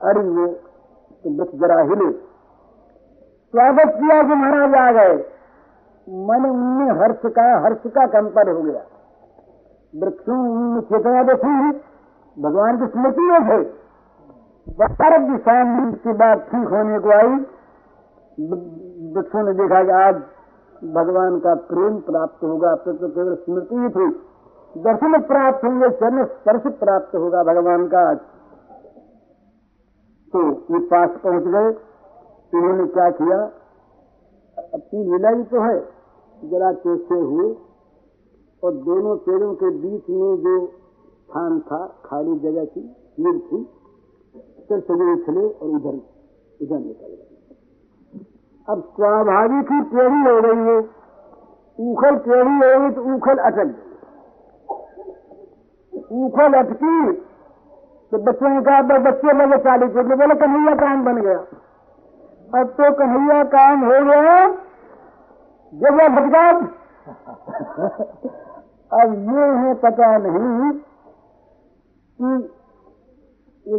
[0.00, 2.10] अरे वो तो वृक्ष जरा हिले।
[3.54, 5.14] स्वागत किया कि महाराज आ गए।
[6.26, 8.82] मन उनमें हर्ष का हर्ष का कंपर हो गया।
[9.94, 11.54] वृक्षों उनमें चेतना देखी
[12.36, 13.60] भगवान की स्मृति में थे
[14.66, 15.56] भारत दिशा
[15.96, 17.34] की बात ठीक होने को आई।
[19.14, 20.22] वृक्षों ने देखा कि आज
[20.82, 24.06] भगवान का प्रेम प्राप्त होगा अब तो केवल स्मृति ही थी।
[24.82, 28.14] दर्शन प्राप्त होंगे, चरण स्पर्श प्राप्त होगा भगवान का।
[30.32, 31.70] तो ये पास पहुँच गए।
[32.58, 33.42] इन्होंने क्या किया?
[34.74, 35.80] अपनी लीला ही तो है,
[36.44, 37.56] जरा चौथे हुए।
[38.62, 43.64] और दोनों पेड़ों के बीच में जो स्थान था, खाली जगह थी नीर थी,
[44.68, 46.00] फिर सभी उछले और उधर
[46.62, 47.31] उधर निकल गए।
[48.68, 50.78] अब स्वाभाविक ही टेढ़ी हो गई है।
[51.78, 53.90] उखल टेढ़ी हो गई तो उखल अटक गई।
[56.24, 56.96] उखल अटकी
[58.12, 61.38] तो बच्चों ने कहा बच्चे लगे चालीस रुपये बोले, कन्हैया काम बन गया।
[62.52, 64.36] अब तो कन्हैया काम हो गया।
[65.72, 66.44] जब वह भटका
[68.92, 70.72] अब ये है पता नहीं
[73.64, 73.76] कि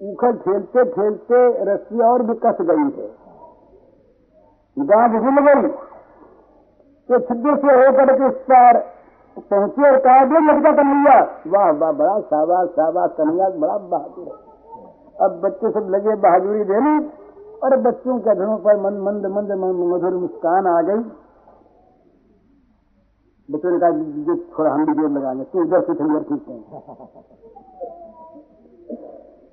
[0.00, 3.08] उखल खेलते खेलते रस्सी और भी कस गई है।
[4.76, 5.68] गांठ हिल
[7.08, 8.76] तो छिद्र से होकर के इस पार
[9.36, 14.28] पहुँचे और कहा दे लड़का कन्हैया। वाह वाह, बड़ा शाबाश शाबाश कन्हैया, बड़ा बहादुर
[15.18, 16.92] अब बच्चे सब लगे बहादुरी देने
[17.62, 21.02] और बच्चों के घरों पर मन, मंद मंद मधुर मुस्कान आ गई।
[23.48, 23.90] बच्चों ने कहा
[24.58, 26.60] थोड़ा हम भी ज़ोर लगाएँगे। तो उधर से थोड़ी खींचते हैं?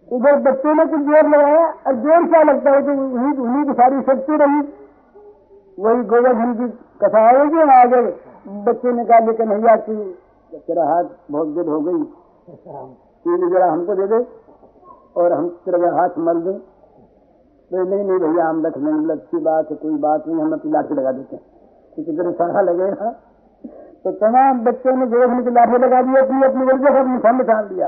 [0.08, 4.02] उधर बच्चों ने कुछ ज़ोर लगाया और ज़ोर क्या लगता है कि उन्हीं की सारी
[4.02, 4.62] शक्ति रही।
[5.78, 6.68] वही गोवर्धन की
[7.02, 8.02] कथा आएगी आगे
[8.64, 9.96] बच्चे ने कहा, लेकिन भैया की
[10.52, 12.04] तेरा हाथ बहुत देर हो गई।
[13.26, 14.20] तीन जरा हमको दे दे
[15.18, 16.58] और हम तेरा हाथ मल दें।
[17.72, 20.72] तो नहीं नहीं भैया, हम रख लेंगे अच्छी बात है, कोई बात नहीं, हम अपनी
[20.72, 21.44] लाठी लगा देते हैं।
[21.96, 23.10] क्योंकि तेरे सारा लगेगा
[24.06, 27.48] तो तमाम बच्चों ने गोवर्धन की लाठी लगा दी, अपनी अपनी वजह से अपनी ठंड
[27.48, 27.88] छान दिया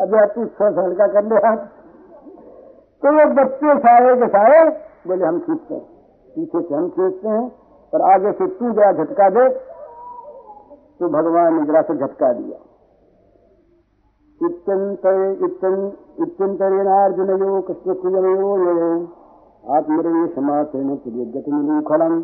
[0.00, 1.56] अब आप तू थोड़ा हल्का कर ले हाथ
[3.02, 4.68] तो वो बच्चे सारे के सारे
[5.06, 5.97] बोले, हम खींचते हैं।
[6.38, 7.44] पीछे से हम खींचते हैं,
[7.92, 9.44] पर आगे से तू जरा झटका दे।
[10.98, 12.58] तो भगवान ने जरा से झटका दिया।
[16.18, 18.90] इत्यंतरेणार्जुन यो कृष्ण प्रियो यो
[19.68, 22.14] आत्मरे समासेन प्रियगतिमुखलम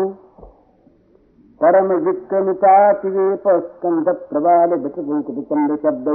[1.61, 6.09] परम विक्रमितातिवेप स्कंध प्रबाल विचंड शब्द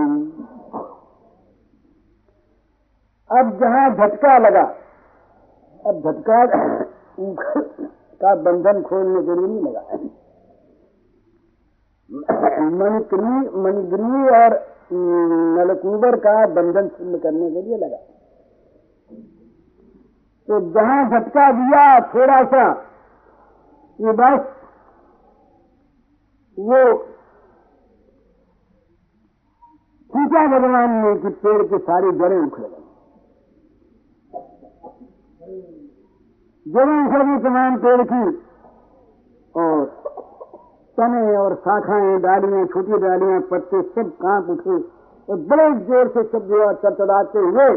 [3.29, 4.63] अब जहाँ झटका लगा,
[5.85, 6.45] अब झटका
[8.21, 9.97] का बंधन खोलने के लिए नहीं लगा
[12.79, 14.57] मणिग्री मणिग्री और
[15.59, 17.97] नलकूबर का बंधन छिन्न करने के लिए लगा।
[20.47, 22.65] तो जहाँ झटका दिया थोड़ा सा,
[23.99, 24.62] ये बस
[26.57, 26.79] वो
[30.13, 32.83] खींचा भगवान ने कि पेड़ के सारी जड़ें उखड़ गई
[36.65, 38.23] जड़ें उखड़ गई तमाम पेड़ की
[39.55, 39.85] और
[40.97, 44.75] तने और शाखाएँ, डालियाँ, छोटी डालियाँ, पत्ते सब काँप उठे
[45.27, 47.67] और बड़े ज़ोर से सब जो चटचड़ाते हुए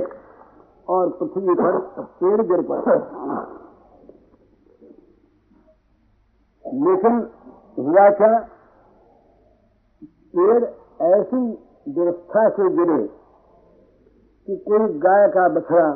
[0.88, 1.78] और पृथ्वी पर
[2.20, 2.96] पेड़ गिर पड़े।
[6.84, 7.14] लेकिन
[7.78, 8.32] हुआ क्या?
[10.39, 10.64] पेड़
[11.03, 11.37] ऐसी
[11.89, 13.07] व्यवस्था से गिरे
[14.47, 15.89] कि कोई गाय का बछड़ा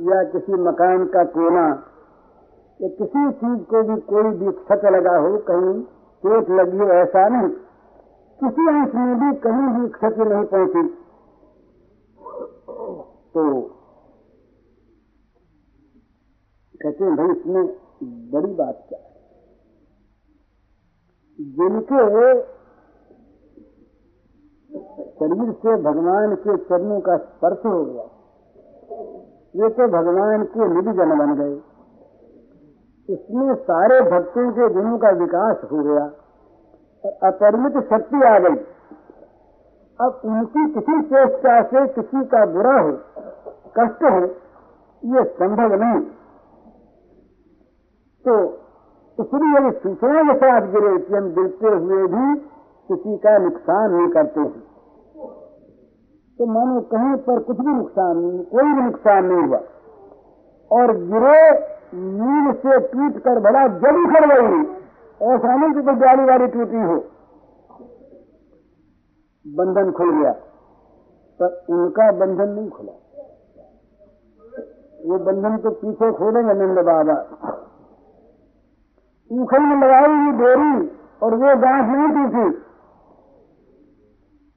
[0.00, 1.66] या किसी मकान का कोना
[2.82, 5.82] या किसी चीज़ को भी कोई भी क्षत लगा हो, कहीं
[6.22, 7.50] चोट लगी हो, ऐसा नहीं।
[8.40, 10.88] किसी अंश में भी कहीं भी क्षति नहीं पहुँची।
[13.34, 13.60] तो
[16.82, 17.66] कहते हैं भाई, इसमें
[18.30, 19.12] बड़ी बात क्या है?
[21.40, 22.02] जिनके
[24.72, 28.04] शरीर से भगवान के चरणों का स्पर्श हो गया।
[29.54, 31.54] ये तो भगवान के निधि जन बन गए।
[33.08, 36.04] इसमें सारे भक्तों के गुणों का विकास हो गया
[37.04, 38.56] और अपरिमित शक्ति आ गई।
[40.00, 42.92] अब उनकी किसी चेष्टा से किसी का बुरा हो,
[43.78, 44.22] कष्ट हो,
[45.02, 46.00] ये संभव नहीं।
[48.24, 48.38] तो
[49.18, 52.26] इसलिए सूचना के साथ गिरे कि हम गिरते हुए भी
[52.88, 54.60] किसी का नुकसान नहीं करते हैं।
[56.38, 59.60] तो मानो कहीं पर कुछ भी नुकसान नहीं, कोई भी नुकसान नहीं हुआ।
[60.70, 61.42] और गिरे,
[61.94, 64.60] नींद से टूट कर भला जब उखड़ गई।
[65.20, 66.96] ऐसा नहीं कि कोई जाली वाली टूटी हो।
[69.44, 70.32] बंधन खुल गया,
[71.40, 72.92] पर उनका बंधन नहीं खुला।
[75.06, 77.16] वो बंधन तो पीछे खोलेंगे नंद बाबा।
[79.30, 80.74] उखड़ में लगाई हुई डोरी
[81.22, 82.44] और वो गांठ नहीं टूटी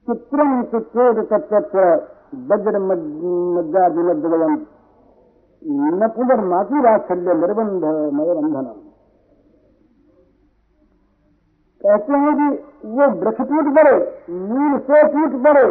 [0.08, 1.78] चित्रम चित्रोद तत्व
[2.50, 4.54] वज्र मज्जा दुलद्वयम
[5.94, 7.84] न पुनर माती वात्सल्य निर्बंध
[8.14, 8.68] मय बंधन
[11.80, 12.46] कहते हैं कि
[12.88, 13.96] वो वृक्ष टूट पड़े,
[14.30, 15.66] नील से टूट पड़े।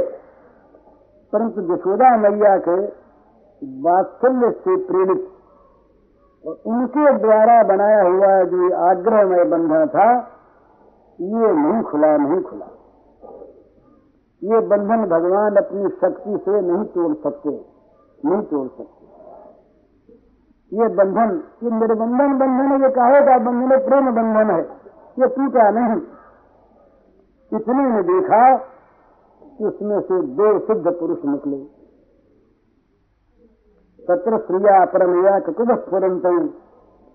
[1.34, 2.78] परंतु यशोदा मैया के
[3.82, 5.28] वात्सल्य से प्रेरित
[6.44, 10.10] और उनके द्वारा बनाया हुआ जो आग्रहमय बंधन था,
[11.20, 12.68] ये नहीं खुला नहीं खुला।
[14.46, 17.52] ये बंधन भगवान अपनी शक्ति से नहीं तोड़ सकते,
[18.24, 19.04] नहीं तोड़ सकते।
[20.72, 21.32] ये बंधन,
[21.64, 24.62] ये निर्बंधन बंधन है, ये कहे का बंधन प्रेम बंधन है,
[25.18, 26.02] ये टूटा नहीं।
[27.52, 31.60] इतने ने देखा कि उसमें से दो सिद्ध पुरुष निकले।
[34.04, 36.26] तत्र श्रिया परमया स्फुरंत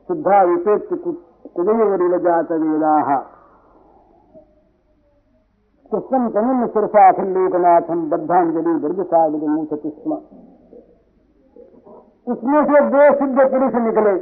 [0.09, 3.19] शुद्धा विशेष कुबेर जात वेदा।
[5.93, 10.19] कृष्ण कमुन सुरसाखिल लोकनाथम बद्धांजलि वृद्ध सागर मूछति स्म
[12.27, 14.19] उसमें से दो सिद्ध पुरुष निकले।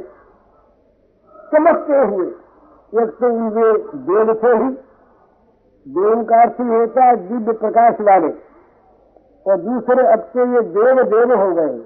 [1.51, 2.27] चमकते हुए।
[2.93, 3.71] एक तो उनके
[4.07, 4.69] देव थे ही
[5.85, 8.31] देव का अर्थ होता है दिव्य प्रकाश वाले।
[9.45, 11.77] और दूसरे अब से ये देव देव हो गए।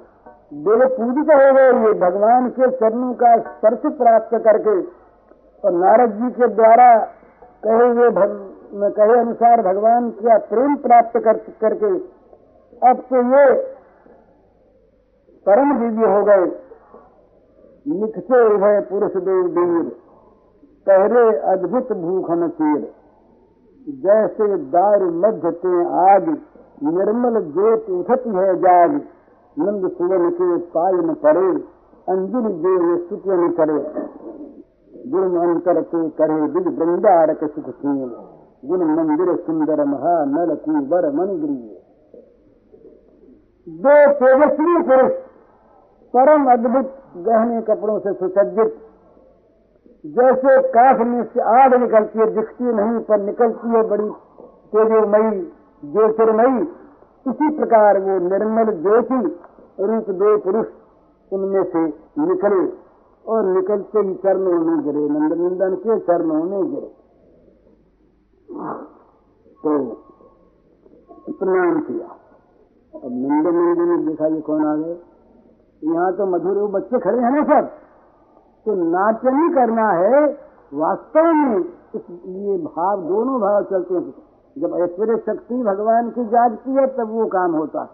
[0.64, 4.80] देव पूजित हो गए ये भगवान के चरणों का स्पर्श प्राप्त करके।
[5.64, 6.88] और नारद जी के द्वारा
[7.64, 8.10] कहे हुए
[8.74, 11.92] कहे अनुसार भगवान का प्रेम प्राप्त कर, करके
[12.82, 13.46] अब तो ये
[15.46, 16.46] परम दिव्य हो गए।
[17.92, 19.84] लिखते हुए पुरुष देव वीर
[20.88, 22.82] पहरे अद्भुत भूखन चीर।
[23.88, 26.30] जैसे दार मध्य ते आग
[26.90, 29.00] निर्मल ज्योत उठती है जाग।
[29.58, 31.48] नंद सुवन के पाय न पड़े
[32.08, 33.80] अंजिल देव स्तुतियन करे।
[35.12, 38.00] गुण अंतर ते करे दिग वृंदारक सुख सीन
[38.64, 41.82] गुण मंदिर सुंदर महा नल कुबर मन गृह
[43.68, 45.12] दो तेजस्वी पुरुष,
[46.14, 48.72] परम अद्भुत गहने कपड़ों से सुसज्जित,
[50.06, 54.10] जैसे काफ में से आग निकलती है, दिखती नहीं, पर निकलती है बड़ी
[54.74, 55.42] तेजोमयी,
[55.84, 56.62] ज्योतिर्मयी।
[57.26, 59.22] इसी प्रकार वो निर्मल ज्योति,
[59.80, 60.68] रूप दो पुरुष
[61.32, 61.86] उनमें से
[62.24, 62.66] निकले,
[63.26, 67.03] और निकलते ही चरणों में गिरे, नंद नंदन के चरणों में गिरे।
[68.54, 69.94] तो
[71.34, 72.08] प्रणाम किया।
[72.96, 75.02] अब नंद नंदन ने देखा ये कौन आ गए?
[75.84, 77.68] यहाँ तो मधुर बच्चे खड़े हैं ना सब।
[78.66, 80.26] तो नाट्य नहीं करना है,
[80.74, 81.60] वास्तव में
[81.96, 84.14] इस ये भाव, दोनों भाव चलते हैं।
[84.58, 87.90] जब ऐश्वर्य शक्ति भगवान की जागती है, तब वो काम होता है।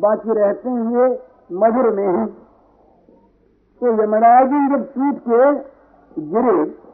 [0.00, 1.18] बाकी रहते हुए
[1.52, 2.26] मधुर में ही।
[3.80, 5.54] तो यमराज जब टूट के
[6.22, 6.85] गिरे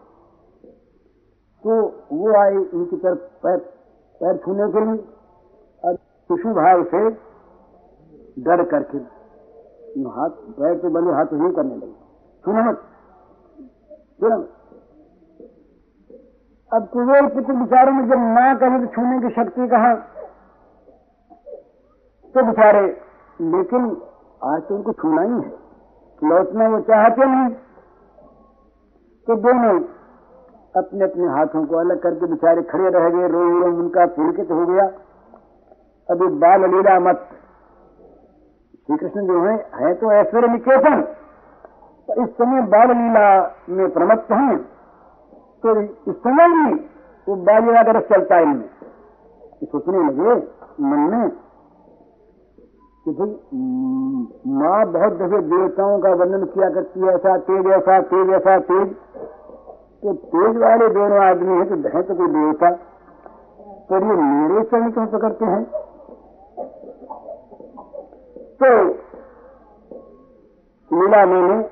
[1.64, 3.58] तो वो आए उनकी तरफ़ पैर
[4.20, 5.04] पैर छूने के लिए।
[5.84, 7.10] और शिशु भाव से
[8.42, 8.98] डर करके
[10.00, 11.92] हाथ, पैर तो बने हाथ ही करने लगे।
[12.44, 12.76] सुनो मत।
[14.20, 14.46] सुनो।
[16.72, 19.94] अब कुबेर पुत्र बिचारों में जब ना कहे तो छूने की शक्ति कहा?
[22.34, 22.86] तो बिचारे,
[23.40, 24.02] लेकिन
[24.44, 25.62] आज तो उनको छूना ही है।
[26.24, 27.54] लौटना वो चाहते नहीं।
[29.26, 29.80] तो दोनों
[30.74, 34.66] अपने अपने हाथों को अलग करके बेचारे खड़े रह गए रो रो उनका पुलकित हो
[34.66, 34.84] गया।
[36.08, 37.28] अभी बाल लीला मत।
[38.86, 41.02] श्री कृष्ण जो है है तो ऐश्वर्य निकेतन।
[42.08, 43.26] तो इस समय बाल लीला
[43.70, 44.56] में प्रमत्त हैं
[45.64, 46.74] तो इस समय भी
[47.26, 48.68] वो बाल लीला का रस चलता है इनमें।
[49.64, 50.34] सोचने लगे
[50.82, 51.28] मन में
[53.06, 53.30] कि भाई,
[54.54, 58.58] माँ बहुत दफे देवताओं का वर्णन किया करती है ऐसा तेज ऐसा तेज ऐसा तेज
[58.58, 58.88] ऐसा तेज।
[60.02, 62.70] तो तेज वाले दोनों आदमी हैं तो है तो कोई देवता
[63.90, 65.62] पर ये मेरे चरण क्यों पकड़ते हैं?
[68.60, 68.70] तो
[70.90, 71.62] लीला मैंने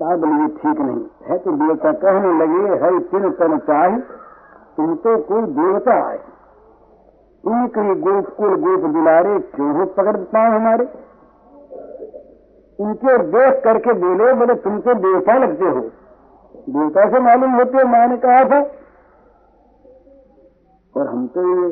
[0.00, 3.96] कहा बोलिए ठीक नहीं है। तो देवता कहने लगे है तीन तन चाहे,
[4.76, 6.18] तुम तो कोई देवता आए।
[7.44, 10.88] एक ही गोकुल गोप दुलारे क्यों हो पकड़ पाओ हमारे?
[12.78, 15.90] उनके देख करके बोले बोले, तुम तो देवता लगते हो।
[16.68, 18.60] देवता से मालूम होते माँ ने कहा था।
[20.94, 21.68] और हम तो ये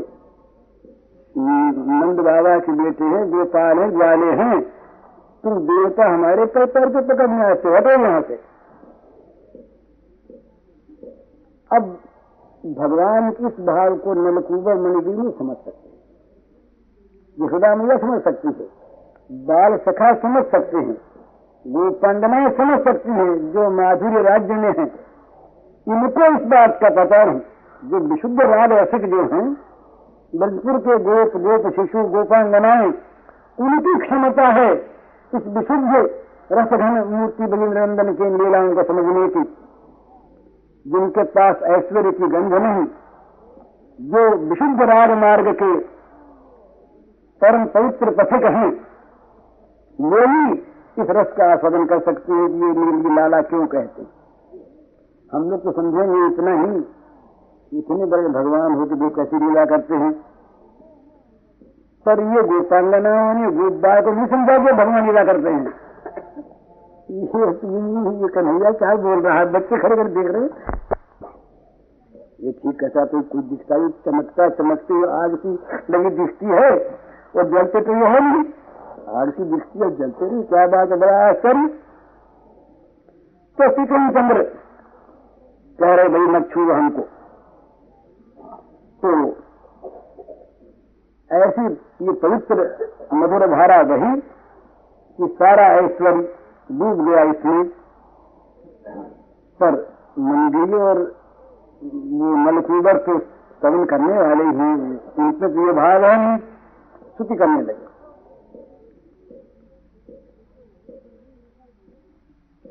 [1.35, 4.61] नंद बाबा के बेटे हैं, गोपाल हैं, ग्वाले हैं।
[5.45, 8.39] तुम देवता हमारे पैर पैर के पकड़ने आते हटो यहाँ से।
[11.71, 11.83] अब
[12.65, 15.87] भगवान किस भाव को नलकूबर मणिगी नहीं समझ सकते।
[17.39, 18.67] यशोदा मैया समझ सकती है,
[19.31, 20.97] बाल सखा समझ सकते हैं।
[21.69, 24.91] वो पंडनाएँ समझ सकती हैं जो माधुर्य राज्य में हैं।
[25.89, 27.41] इनको इस बात का पता नहीं।
[27.85, 29.57] जो विशुद्ध राज रसिक जो हैं
[30.37, 32.95] ब्रजपुर के गोप गोप शिशु, गोपांगनाएँ,
[33.59, 34.73] उनकी क्षमता है
[35.35, 36.11] इस विशुद्ध
[36.53, 39.43] रसघन मूर्ति बलिंद्र नंदन के लीलाओं को समझने की।
[40.87, 42.87] जिनके पास ऐश्वर्य की गंध नहीं,
[44.01, 45.79] जो विशुद्ध राग मार्ग के
[47.43, 48.71] परम पवित्र पथिक हैं,
[50.01, 50.57] वो
[50.99, 54.07] इस रस का आस्वादन कर सकते हैं कि ये नील लाला क्यों कहते
[55.31, 56.79] हम लोग तो समझेंगे इतना ही।
[57.73, 60.13] इतने बड़े भगवान हो कि वो कैसी लीला करते हैं।
[62.07, 65.65] पर ये गोपांगना ने गोपबाय को नहीं समझा के भगवान लीला करते हैं।
[67.11, 67.23] ये,
[68.23, 69.45] ये कन्हैया क्या बोल रहा है?
[69.53, 70.47] बच्चे खड़े कर देख रहे
[72.45, 75.53] ये ठीक कैसा तो कुछ दिखता ही चमकता चमकती आग की
[75.93, 76.69] लगी दिखती है
[77.35, 78.45] और जलते तो ये है नहीं
[79.09, 81.67] आग की है जलते नहीं क्या बात है, बड़ा आश्चर्य।
[83.59, 84.43] तो सिकम चंद्र
[85.79, 87.03] कह रहे, भाई, मत छू हमको।
[89.03, 89.11] तो
[91.31, 91.65] ऐसी
[92.05, 92.57] ये पवित्र
[93.15, 94.21] मधुर धारा वही
[95.19, 96.23] कि सारा ऐश्वर्य
[96.71, 97.69] डूब गया इसमें।
[99.61, 99.77] पर
[100.21, 100.99] मंदिर और
[101.83, 103.19] वो मलकूबर तो
[103.63, 104.71] सवन करने वाले ही
[105.19, 107.88] उनमें तो ये भाग है, स्तुति करने लगे।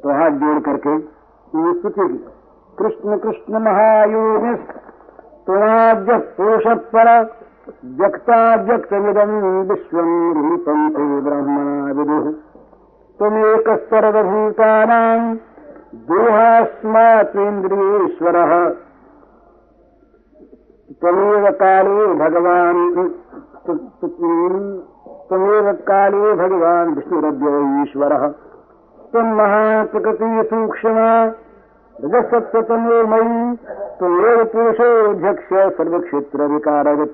[0.03, 2.17] तो हाथ जोड़ करके स्तुति की
[2.77, 4.43] कृष्ण कृष्ण महायोग
[5.47, 7.07] तुणाद्य पुरुष पर
[7.99, 9.31] जगता जगत विदम
[9.69, 9.97] विश्व
[10.37, 12.17] रूपम ते ब्रह्मणा विदु।
[13.19, 15.21] तुमेक सर्वभूतानां
[16.09, 18.51] देहास्मात्रेन्द्रियेश्वरः
[21.01, 22.77] त्वमेव काले भगवान
[25.29, 28.23] त्वमेव काले भगवान विष्णुरद्यो ईश्वरः।
[29.11, 31.25] त्वं महाप्रकृति सूक्ष्मा
[32.01, 33.57] रजसत्वतमे मयि
[33.99, 37.11] त्वमेव पुरुषोऽध्यक्ष सर्वक्षेत्रविकारवत्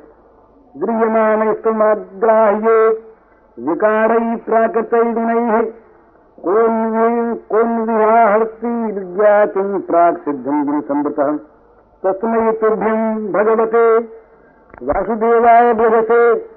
[0.78, 3.04] गृह्यमाणस्तुमग्राह्ये
[3.60, 5.62] विकारैः प्राकृतैर्गुणैः,
[6.44, 11.38] कोन् विहाहर्ति विज्ञातुम् प्राक् सिद्धम् गुरुसंवृतः
[12.04, 14.00] तस्मै तुभ्यम् भगवते,
[14.84, 16.50] वासुदेवाय भजते।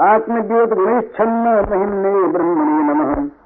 [0.00, 3.39] आत्मद्योत गुणेच्छन्न महिम्ने ब्रह्मणे नमः।